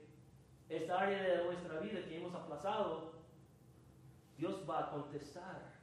esta 0.69 0.99
área 0.99 1.21
de 1.23 1.43
nuestra 1.45 1.79
vida 1.79 2.05
que 2.05 2.17
hemos 2.17 2.33
aplazado, 2.33 3.13
Dios 4.37 4.63
va 4.69 4.79
a 4.79 4.91
contestar. 4.91 5.79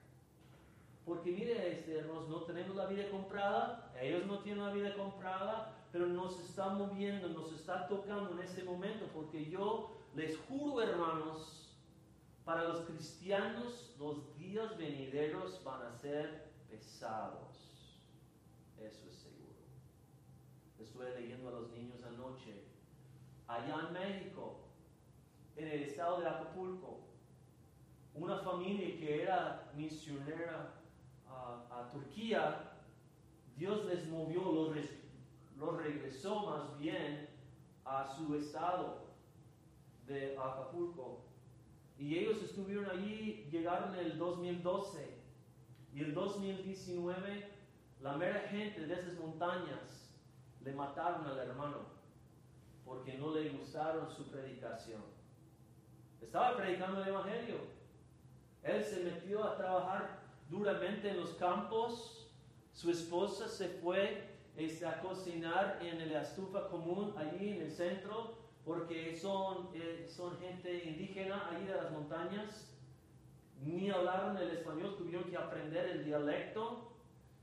Porque 1.05 1.31
mire, 1.31 1.73
este, 1.73 2.03
no 2.03 2.43
tenemos 2.43 2.75
la 2.77 2.87
vida 2.87 3.09
comprada, 3.11 3.93
ellos 4.01 4.27
no 4.27 4.41
tienen 4.41 4.65
la 4.65 4.73
vida 4.73 4.95
comprada, 4.97 5.77
pero 5.93 6.07
nos 6.07 6.39
está 6.41 6.69
moviendo, 6.71 7.29
nos 7.29 7.53
está 7.53 7.87
tocando 7.87 8.33
en 8.33 8.41
este 8.41 8.65
momento, 8.65 9.07
porque 9.15 9.49
yo 9.49 9.97
les 10.15 10.37
juro, 10.37 10.83
hermanos, 10.83 11.67
para 12.45 12.65
los 12.65 12.81
cristianos 12.81 13.95
los 13.99 14.37
días 14.37 14.77
venideros 14.79 15.63
van 15.65 15.83
a 15.83 15.93
ser 15.93 16.53
pesados. 16.71 17.99
Eso 18.79 19.09
es 19.09 19.15
seguro. 19.15 19.57
Estuve 20.79 21.21
leyendo 21.21 21.49
a 21.49 21.53
los 21.53 21.71
niños 21.71 22.03
anoche. 22.05 22.65
Allá 23.49 23.89
en 23.89 23.93
México, 23.93 24.66
en 25.57 25.69
el 25.69 25.83
estado 25.85 26.21
de 26.21 26.29
Acapulco, 26.29 27.01
una 28.15 28.39
familia 28.39 28.97
que 28.99 29.23
era 29.23 29.71
misionera 29.75 30.75
a, 31.29 31.91
Turquía, 31.93 32.73
Dios 33.57 33.85
les 33.87 34.09
movió, 34.09 34.41
los, 34.53 34.77
los 35.57 35.77
regresó 35.83 36.47
más 36.47 36.79
bien 36.79 37.29
a 37.85 38.07
su 38.17 38.35
estado 38.35 39.07
de 40.07 40.37
Acapulco. 40.37 41.21
Y 41.99 42.19
ellos 42.19 42.43
estuvieron 42.43 42.91
allí, 42.91 43.49
llegaron 43.51 43.95
en 43.95 44.07
el 44.07 44.19
2012 44.19 45.17
y 45.95 46.01
el 46.01 46.13
2019 46.13 47.51
la 48.03 48.17
mera 48.17 48.41
gente 48.51 48.87
de 48.87 48.93
esas 48.93 49.15
montañas 49.15 50.11
le 50.63 50.73
mataron 50.73 51.27
al 51.27 51.39
hermano 51.39 51.97
porque 52.85 53.15
no 53.15 53.33
le 53.33 53.49
gustaron 53.51 54.11
su 54.11 54.31
predicación. 54.31 55.16
Estaba 56.21 56.57
predicando 56.57 57.03
el 57.03 57.09
Evangelio. 57.09 57.57
Él 58.63 58.85
se 58.85 59.05
metió 59.05 59.45
a 59.45 59.57
trabajar 59.57 60.21
duramente 60.49 61.11
en 61.11 61.21
los 61.21 61.31
campos. 61.35 62.29
Su 62.73 62.91
esposa 62.91 63.49
se 63.49 63.69
fue 63.69 64.29
este, 64.57 64.87
a 64.87 65.01
cocinar 65.01 65.79
en 65.81 66.13
la 66.13 66.23
estufa 66.23 66.69
común 66.69 67.15
allí 67.17 67.51
en 67.51 67.63
el 67.63 67.71
centro 67.71 68.37
porque 68.67 69.17
son, 69.17 69.69
eh, 69.75 70.07
son 70.09 70.37
gente 70.39 70.85
indígena 70.85 71.49
allí 71.51 71.67
de 71.67 71.77
las 71.77 71.91
montañas. 71.93 72.73
Ni 73.63 73.91
hablaron 73.91 74.37
el 74.37 74.51
español, 74.51 74.97
tuvieron 74.99 75.31
que 75.31 75.37
aprender 75.37 75.87
el 75.91 76.05
dialecto. 76.05 76.93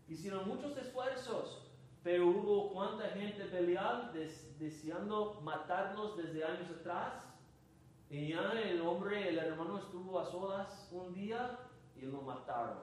Hicieron 0.09 0.47
muchos 0.47 0.75
esfuerzos, 0.77 1.71
pero 2.03 2.27
hubo 2.27 2.73
cuánta 2.73 3.07
gente 3.11 3.45
pelear 3.45 4.11
deseando 4.59 5.39
matarlos 5.41 6.17
desde 6.17 6.43
años 6.43 6.69
atrás. 6.69 7.32
Y 8.13 8.27
ya 8.27 8.51
el 8.51 8.79
hombre, 8.81 9.29
el 9.29 9.39
hermano 9.39 9.79
estuvo 9.79 10.19
a 10.19 10.23
solas 10.23 10.87
un 10.91 11.11
día 11.15 11.57
y 11.95 12.01
lo 12.01 12.21
mataron. 12.21 12.77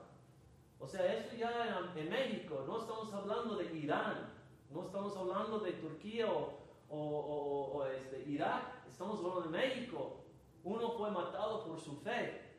O 0.81 0.89
sea, 0.89 1.07
esto 1.07 1.37
ya 1.37 1.89
en, 1.95 2.11
México, 2.11 2.65
no 2.67 2.81
estamos 2.81 3.15
hablando 3.15 3.55
de 3.55 3.73
Irán, 3.79 4.29
no 4.73 4.87
estamos 4.87 5.17
hablando 5.17 5.61
de 5.61 5.75
Turquía 5.75 6.27
o, 6.33 6.59
o, 6.91 7.87
este, 7.87 8.29
Irak, 8.29 8.85
estamos 8.89 9.21
hablando 9.21 9.43
de 9.43 9.51
México. 9.51 10.17
Uno 10.65 10.91
fue 10.99 11.13
matado 11.13 11.65
por 11.65 11.79
su 11.79 11.95
fe, 11.99 12.57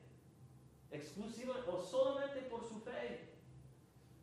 exclusiva 0.91 1.55
o 1.67 1.77
solamente 1.77 2.39
por 2.43 2.63
su 2.63 2.79
fe. 2.79 3.33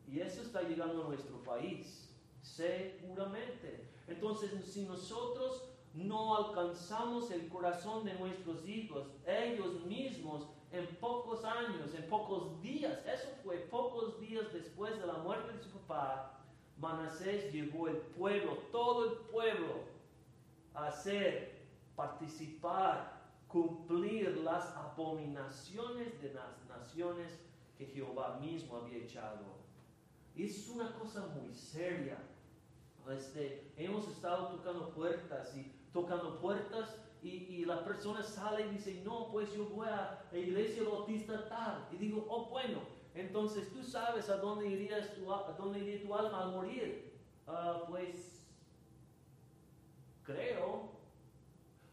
Y 0.07 0.20
eso 0.20 0.40
está 0.40 0.62
llegando 0.62 1.05
a 1.05 1.09
nuestro 1.09 1.36
país, 1.44 2.16
seguramente. 2.40 3.90
Entonces, 4.07 4.64
si 4.64 4.86
nosotros 4.86 5.68
no 5.95 6.36
alcanzamos 6.36 7.30
el 7.30 7.49
corazón 7.49 8.05
de 8.05 8.14
nuestros 8.14 8.66
hijos, 8.68 9.07
ellos 9.26 9.84
mismos 9.86 10.49
en 10.70 10.86
pocos 10.97 11.45
años, 11.45 11.95
en 11.95 12.09
pocos 12.09 12.61
días, 12.61 12.99
eso 13.07 13.28
fue 13.43 13.57
pocos 13.57 14.20
días 14.20 14.53
después 14.53 14.99
de 15.01 15.07
la 15.07 15.14
muerte 15.14 15.53
de 15.53 15.62
su 15.62 15.70
papá, 15.70 16.39
Manasés 16.78 17.53
llevó 17.53 17.89
el 17.89 17.97
pueblo, 17.97 18.59
todo 18.70 19.11
el 19.11 19.18
pueblo, 19.30 19.74
a 20.74 20.86
hacer, 20.86 21.66
participar, 21.97 23.18
cumplir 23.49 24.36
las 24.39 24.76
abominaciones 24.76 26.20
de 26.22 26.34
las 26.34 26.64
naciones 26.68 27.41
que 27.76 27.86
Jehová 27.86 28.39
mismo 28.41 28.76
había 28.76 28.99
echado. 28.99 29.59
Es 30.36 30.68
una 30.68 30.93
cosa 30.93 31.26
muy 31.26 31.53
seria. 31.53 32.18
Este, 33.11 33.72
hemos 33.76 34.07
estado 34.09 34.49
tocando 34.49 34.91
puertas 34.91 35.57
y 35.57 35.72
tocando 35.93 36.41
puertas 36.41 36.97
y, 37.22 37.64
la 37.64 37.84
persona 37.84 38.22
sale 38.22 38.66
y 38.66 38.70
dice, 38.70 39.03
no, 39.05 39.28
pues 39.30 39.53
yo 39.55 39.66
voy 39.66 39.89
a 39.89 40.24
la 40.30 40.39
iglesia 40.39 40.84
bautista 40.84 41.49
tal. 41.49 41.86
Y 41.93 41.97
digo, 41.97 42.24
oh, 42.28 42.47
bueno, 42.47 42.80
entonces 43.14 43.70
tú 43.72 43.82
sabes 43.82 44.30
a 44.30 44.36
dónde, 44.36 44.68
irías 44.68 45.14
tu, 45.14 45.32
a 45.32 45.55
dónde 45.59 45.80
iría 45.80 46.03
tu 46.03 46.14
alma 46.14 46.43
al 46.43 46.53
morir. 46.53 47.12
Ah, 47.47 47.82
pues 47.89 48.47
creo. 50.24 50.93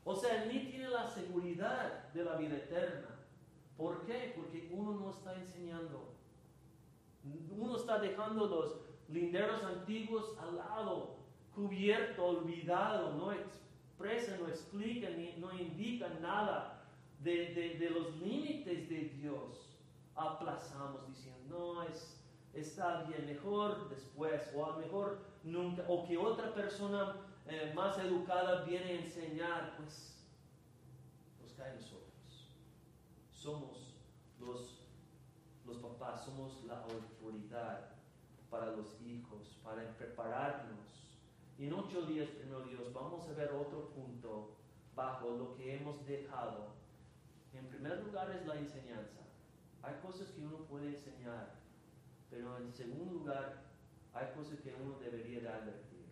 O 0.04 0.16
sea, 0.16 0.46
ni 0.46 0.60
tiene 0.60 0.90
la 0.90 1.08
seguridad 1.08 2.10
de 2.14 2.24
la 2.24 2.36
vida 2.36 2.56
eterna. 2.56 3.10
¿Por 3.76 4.06
qué? 4.06 4.34
Porque 4.36 4.70
uno 4.72 4.94
no 4.94 5.10
está 5.10 5.34
enseñando. 5.34 6.14
Uno 7.58 7.76
está 7.76 8.00
dejando 8.00 8.46
los 8.46 8.76
linderos 9.10 9.64
antiguos 9.64 10.38
al 10.40 10.58
lado, 10.58 11.16
cubierto, 11.54 12.24
olvidado, 12.24 13.14
no 13.14 13.32
no 14.40 14.48
explica, 14.48 15.10
ni, 15.10 15.34
no 15.38 15.52
indica 15.58 16.10
nada 16.22 16.84
de, 17.20 17.78
de, 17.80 17.90
los 17.90 18.16
límites 18.18 18.90
de 18.90 19.10
Dios. 19.22 19.78
Aplazamos 20.16 21.08
diciendo, 21.08 21.42
no, 21.50 21.84
es, 21.84 22.22
está 22.54 23.04
bien, 23.04 23.26
mejor 23.26 23.90
después, 23.90 24.52
o 24.56 24.66
a 24.66 24.70
lo 24.72 24.78
mejor 24.78 25.20
nunca, 25.44 25.84
o 25.88 26.06
que 26.06 26.18
otra 26.18 26.54
persona 26.54 27.16
eh, 27.48 27.74
más 27.76 27.98
educada 27.98 28.64
viene 28.64 28.86
a 28.86 29.02
enseñar, 29.02 29.76
pues 29.78 30.24
nos 31.42 31.54
cae 31.54 31.76
nosotros. 31.76 32.50
Somos 33.32 33.96
los, 34.40 34.82
los 35.66 35.78
papás, 35.78 36.26
somos 36.26 36.64
la 36.66 36.82
autoridad 36.82 37.92
para 38.50 38.68
los 38.68 39.02
hijos, 39.02 39.60
para 39.64 39.98
prepararnos 39.98 40.85
y 41.58 41.68
en 41.68 41.74
ocho 41.74 42.02
días, 42.06 42.30
primero 42.30 42.62
Dios, 42.64 42.92
vamos 42.92 43.28
a 43.30 43.34
ver 43.34 43.52
otro 43.52 43.90
punto 43.90 44.58
bajo 44.94 45.30
lo 45.32 45.56
que 45.56 45.76
hemos 45.76 46.06
dejado. 46.06 46.74
En 47.54 47.68
primer 47.68 48.04
lugar 48.04 48.30
es 48.32 48.46
la 48.46 48.56
enseñanza. 48.56 49.22
Hay 49.82 49.96
cosas 50.02 50.28
que 50.32 50.46
uno 50.46 50.58
puede 50.66 50.90
enseñar, 50.90 51.56
pero 52.30 52.58
en 52.58 52.74
segundo 52.74 53.06
lugar 53.06 53.64
hay 54.14 54.34
cosas 54.34 54.60
que 54.60 54.76
uno 54.76 55.00
debería 55.00 55.40
de 55.40 55.48
advertir, 55.48 56.06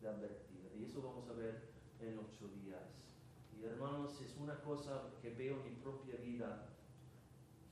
de 0.00 0.08
advertir. 0.08 0.70
Y 0.78 0.84
eso 0.84 1.02
vamos 1.02 1.28
a 1.28 1.32
ver 1.32 1.70
en 1.98 2.18
ocho 2.18 2.46
días. 2.62 3.02
Y 3.58 3.64
hermanos, 3.64 4.20
es 4.20 4.36
una 4.36 4.60
cosa 4.60 5.10
que 5.20 5.30
veo 5.30 5.56
en 5.56 5.64
mi 5.64 5.70
propia 5.80 6.16
vida, 6.16 6.68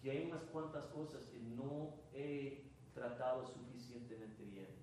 que 0.01 0.11
hay 0.11 0.27
unas 0.27 0.43
cuantas 0.45 0.87
cosas 0.87 1.25
que 1.27 1.39
no 1.39 1.95
he 2.13 2.65
tratado 2.93 3.47
suficientemente 3.47 4.43
bien 4.45 4.82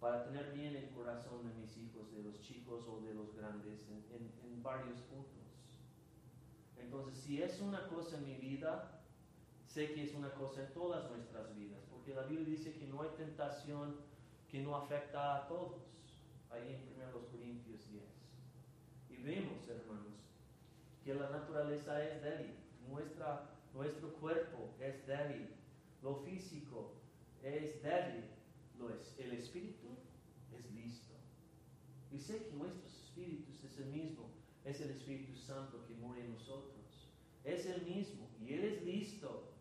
para 0.00 0.24
tener 0.24 0.52
bien 0.52 0.76
el 0.76 0.90
corazón 0.90 1.48
de 1.48 1.54
mis 1.54 1.76
hijos, 1.76 2.12
de 2.12 2.22
los 2.22 2.40
chicos 2.40 2.84
o 2.86 3.00
de 3.00 3.14
los 3.14 3.34
grandes, 3.34 3.86
en, 3.88 4.62
varios 4.62 4.98
puntos. 5.02 5.44
Entonces, 6.76 7.16
si 7.18 7.40
es 7.40 7.60
una 7.60 7.86
cosa 7.86 8.16
en 8.16 8.26
mi 8.26 8.34
vida, 8.34 9.00
sé 9.64 9.92
que 9.92 10.02
es 10.02 10.14
una 10.14 10.32
cosa 10.32 10.62
en 10.66 10.72
todas 10.72 11.08
nuestras 11.08 11.54
vidas, 11.54 11.84
porque 11.88 12.14
la 12.14 12.22
Biblia 12.22 12.48
dice 12.48 12.74
que 12.74 12.88
no 12.88 13.02
hay 13.02 13.10
tentación 13.10 13.96
que 14.48 14.62
no 14.62 14.74
afecta 14.74 15.36
a 15.36 15.46
todos, 15.46 15.82
ahí 16.50 16.74
en 16.74 17.00
1 17.00 17.28
Corintios 17.30 17.88
10. 17.88 18.02
Y 19.10 19.22
vemos, 19.22 19.68
hermanos, 19.68 20.14
que 21.04 21.14
la 21.14 21.30
naturaleza 21.30 22.02
es 22.04 22.20
débil, 22.22 22.56
Nuestra, 22.88 23.48
nuestro 23.72 24.12
cuerpo 24.14 24.74
es 24.80 25.06
débil, 25.06 25.54
lo 26.02 26.16
físico 26.16 26.94
es 27.42 27.80
débil, 27.82 28.24
lo 28.78 28.90
es. 28.90 29.14
El 29.18 29.32
espíritu 29.32 29.88
es 30.52 30.70
listo. 30.72 31.14
Y 32.10 32.18
sé 32.18 32.44
que 32.44 32.52
nuestros 32.52 32.94
espíritus 33.04 33.62
es 33.64 33.78
el 33.78 33.86
mismo. 33.86 34.30
Es 34.64 34.80
el 34.80 34.90
Espíritu 34.90 35.36
Santo 35.36 35.84
que 35.86 35.94
muere 35.94 36.24
en 36.24 36.32
nosotros. 36.32 37.08
Es 37.44 37.66
el 37.66 37.82
mismo 37.82 38.28
y 38.40 38.54
Él 38.54 38.64
es 38.64 38.82
listo. 38.82 39.52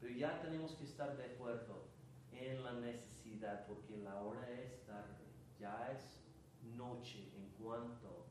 Pero 0.00 0.14
ya 0.14 0.40
tenemos 0.40 0.72
que 0.72 0.84
estar 0.84 1.16
de 1.16 1.24
acuerdo 1.24 1.84
en 2.32 2.64
la 2.64 2.72
necesidad 2.80 3.66
porque 3.66 3.98
la 3.98 4.22
hora 4.22 4.50
es 4.50 4.84
tarde. 4.86 5.24
Ya 5.60 5.92
es 5.92 6.16
noche 6.76 7.30
en 7.36 7.62
cuanto 7.62 8.26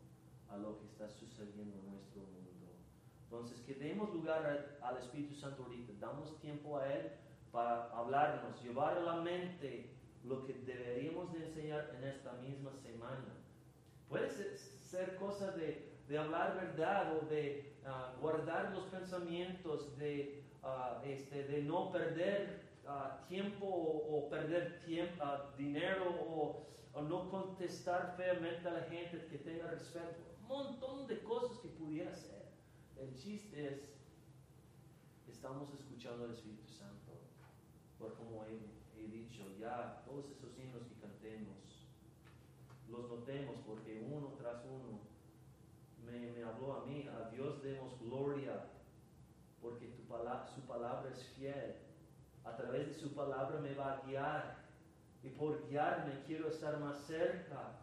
a 0.49 0.57
lo 0.57 0.79
que 0.79 0.85
está 0.85 1.07
sucediendo 1.07 1.77
en 1.77 1.91
nuestro 1.91 2.21
mundo. 2.21 2.73
Entonces, 3.23 3.59
que 3.61 3.75
demos 3.75 4.13
lugar 4.13 4.79
al 4.81 4.97
Espíritu 4.97 5.35
Santo 5.35 5.63
ahorita. 5.63 5.93
Damos 5.99 6.39
tiempo 6.39 6.77
a 6.77 6.91
Él 6.91 7.11
para 7.55 7.89
hablarnos, 7.95 8.61
llevar 8.61 8.97
a 8.97 9.01
la 9.01 9.15
mente 9.21 9.89
lo 10.25 10.43
que 10.43 10.53
deberíamos 10.53 11.31
de 11.31 11.45
enseñar 11.45 11.89
en 11.97 12.03
esta 12.03 12.33
misma 12.33 12.73
semana. 12.73 13.33
Puede 14.09 14.29
ser, 14.29 14.57
ser 14.57 15.15
cosa 15.15 15.51
de, 15.51 15.95
de, 16.09 16.17
hablar 16.17 16.55
verdad 16.55 17.15
o 17.15 17.25
de 17.27 17.77
uh, 17.85 18.19
guardar 18.19 18.73
los 18.73 18.83
pensamientos, 18.87 19.97
de, 19.97 20.43
uh, 20.63 21.01
este, 21.05 21.45
de 21.45 21.61
no 21.63 21.93
perder 21.93 22.61
uh, 22.85 23.25
tiempo 23.29 23.65
o, 23.65 24.17
o, 24.17 24.29
perder 24.29 24.81
tiempo, 24.81 25.23
dinero 25.57 26.09
o, 26.27 26.67
o, 26.93 27.01
no 27.03 27.29
contestar 27.29 28.15
feamente 28.17 28.67
a 28.67 28.71
la 28.71 28.83
gente 28.83 29.27
que 29.27 29.37
tenga 29.37 29.67
respeto. 29.67 30.19
Un 30.41 30.47
montón 30.47 31.07
de 31.07 31.19
cosas 31.23 31.57
que 31.59 31.69
pudiera 31.69 32.13
ser. 32.13 32.49
El 32.97 33.15
chiste 33.15 33.75
es, 33.75 33.95
estamos 35.29 35.73
escuchando 35.73 36.25
al 36.25 36.31
Espíritu 36.31 36.64
como 38.13 38.45
he, 38.45 39.07
dicho, 39.07 39.43
ya 39.59 40.03
todos 40.05 40.25
esos 40.31 40.57
himnos 40.57 40.83
que 40.83 40.95
cantemos, 40.95 41.87
los 42.89 43.09
notemos 43.09 43.57
porque 43.65 44.05
uno 44.09 44.33
tras 44.37 44.63
uno 44.65 44.99
me, 46.05 46.43
habló 46.43 46.81
a 46.81 46.85
mí, 46.85 47.07
a 47.07 47.29
Dios 47.29 47.61
demos 47.63 47.99
gloria, 47.99 48.67
porque 49.61 49.89
su 49.89 50.61
palabra 50.61 51.09
es 51.11 51.23
fiel. 51.35 51.75
A 52.43 52.55
través 52.55 52.87
de 52.87 52.93
su 52.93 53.13
palabra 53.13 53.59
me 53.59 53.73
va 53.73 53.93
a 53.93 54.01
guiar. 54.05 54.65
Y 55.23 55.29
por 55.29 55.67
guiarme 55.67 56.21
quiero 56.27 56.49
estar 56.49 56.79
más 56.79 56.99
cerca. 57.05 57.79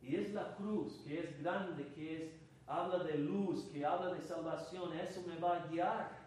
Y 0.00 0.16
es 0.16 0.32
la 0.32 0.56
cruz, 0.56 1.02
que 1.04 1.20
es 1.20 1.42
grande, 1.42 1.92
que 1.94 2.24
es, 2.24 2.32
habla 2.66 3.04
de 3.04 3.18
luz, 3.18 3.64
que 3.72 3.84
habla 3.84 4.14
de 4.14 4.22
salvación. 4.22 4.98
Eso 4.98 5.22
me 5.26 5.38
va 5.38 5.56
a 5.56 5.66
guiar. 5.66 6.18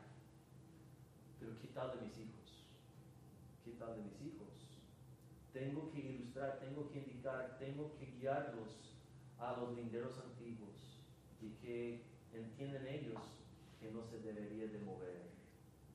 Pero 1.40 1.54
¿qué 1.60 1.68
tal 1.70 1.92
de 1.92 2.06
mis 2.06 2.18
hijos? 2.20 2.41
¿Qué 3.82 3.88
tal 3.88 3.96
de 3.96 4.04
mis 4.04 4.22
hijos? 4.22 4.48
Tengo 5.54 5.90
que 5.90 6.00
ilustrar, 6.02 6.60
tengo 6.60 6.88
que 6.92 7.00
indicar, 7.00 7.58
tengo 7.58 7.96
que 7.98 8.06
guiarlos 8.12 8.94
a 9.40 9.58
los 9.58 9.76
linderos 9.76 10.20
antiguos 10.20 11.04
y 11.42 11.50
que 11.54 12.04
entienden 12.32 12.86
ellos 12.86 13.20
que 13.80 13.90
no 13.90 14.04
se 14.04 14.20
debería 14.20 14.68
de 14.68 14.78
mover. 14.84 15.32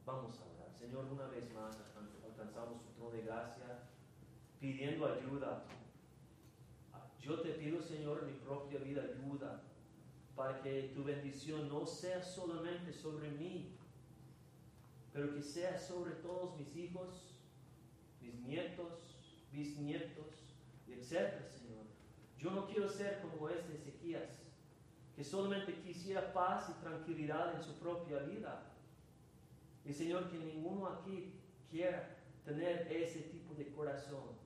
Vamos 0.05 0.37
a 0.41 0.47
orar. 0.47 0.75
Señor, 0.75 1.05
una 1.05 1.29
vez 1.29 1.49
más 1.55 1.77
alcanzamos 2.25 2.83
su 2.83 2.89
trono 2.97 3.13
de 3.13 3.23
gracia 3.23 3.85
pidiendo 4.59 5.07
ayuda. 5.07 5.63
Yo 7.21 7.41
te 7.41 7.51
pido, 7.51 7.81
Señor, 7.81 8.25
en 8.25 8.33
mi 8.33 8.41
propia 8.41 8.81
vida 8.81 9.05
ayuda 9.05 9.63
para 10.35 10.61
que 10.61 10.91
tu 10.93 11.05
bendición 11.05 11.69
no 11.69 11.87
sea 11.87 12.21
solamente 12.21 12.93
sobre 12.93 13.31
mí, 13.31 13.77
pero 15.13 15.33
que 15.33 15.41
sea 15.41 15.79
sobre 15.79 16.17
todos 16.17 16.59
mis 16.59 16.75
hijos, 16.77 17.36
mis 18.27 18.41
nietos, 18.41 18.93
bisnietos, 19.53 20.27
etcétera, 20.89 21.49
Señor. 21.49 21.85
Yo 22.39 22.51
no 22.51 22.67
quiero 22.67 22.89
ser 22.89 23.21
como 23.21 23.49
este 23.49 23.75
Ezequías, 23.75 24.43
que 25.15 25.25
solamente 25.25 25.81
quisiera 25.81 26.33
paz 26.33 26.69
y 26.69 26.81
tranquilidad 26.83 27.55
en 27.55 27.63
su 27.63 27.79
propia 27.79 28.19
vida. 28.21 28.73
Y 29.85 29.93
Señor, 29.93 30.31
que 30.31 30.39
ninguno 30.39 30.87
aquí 30.87 31.41
quiera 31.71 32.17
tener 32.45 32.87
ese 32.93 33.21
tipo 33.23 33.55
de 33.55 33.73
corazón. 33.73 34.37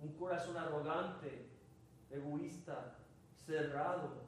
Un 0.00 0.12
corazón 0.12 0.56
arrogante, 0.56 1.48
egoísta, 2.10 2.98
cerrado 3.34 4.26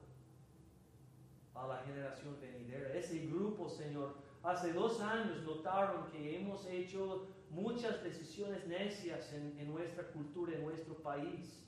a 1.54 1.66
la 1.66 1.78
generación 1.78 2.38
venidera. 2.40 2.92
Ese 2.94 3.26
grupo, 3.26 3.68
Señor, 3.68 4.16
hace 4.42 4.72
dos 4.72 5.00
años 5.00 5.42
notaron 5.42 6.10
que 6.10 6.38
hemos 6.38 6.66
hecho 6.66 7.26
muchas 7.50 8.02
decisiones 8.02 8.66
necias 8.66 9.32
en, 9.32 9.68
nuestra 9.68 10.04
cultura, 10.08 10.54
en 10.54 10.64
nuestro 10.64 10.94
país, 10.96 11.60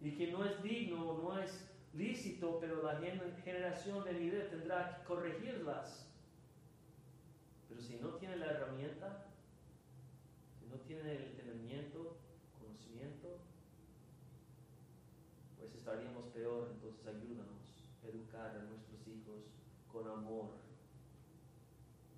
y 0.00 0.12
que 0.12 0.32
no 0.32 0.44
es 0.44 0.62
digno, 0.62 1.18
no 1.22 1.38
es 1.38 1.68
lícito, 1.94 2.58
pero 2.60 2.82
la 2.82 2.98
generación 3.44 4.04
venidera 4.04 4.48
tendrá 4.48 4.96
que 4.96 5.04
corregirlas. 5.04 6.06
Pero 7.68 7.80
si 7.80 7.96
no 7.96 8.08
tiene 8.14 8.36
la 8.36 8.46
herramienta, 8.46 9.26
si 10.58 10.66
no 10.66 10.76
tiene 10.80 11.16
el 11.16 11.22
entendimiento, 11.24 12.16
conocimiento, 12.58 13.38
pues 15.58 15.74
estaríamos 15.74 16.24
peor. 16.32 16.70
Entonces 16.72 17.06
ayúdanos 17.06 17.84
a 18.02 18.08
educar 18.08 18.56
a 18.56 18.62
nuestros 18.62 19.06
hijos 19.06 19.44
con 19.92 20.08
amor, 20.08 20.50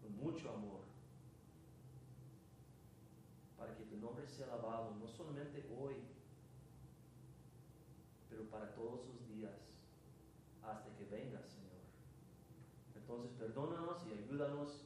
con 0.02 0.16
mucho 0.16 0.50
amor 0.50 0.92
para 3.62 3.76
que 3.76 3.84
tu 3.84 3.96
nombre 3.96 4.26
alabado, 4.44 4.94
no 5.00 5.08
solamente 5.08 5.64
hoy, 5.78 5.96
pero 8.28 8.44
para 8.50 8.74
todos 8.74 9.06
los 9.06 9.28
días, 9.28 9.52
hasta 10.62 10.94
que 10.96 11.04
vengas, 11.04 11.44
Señor. 11.48 11.80
Entonces, 12.94 13.32
perdónanos 13.38 14.06
y 14.06 14.12
ayúdanos 14.12 14.81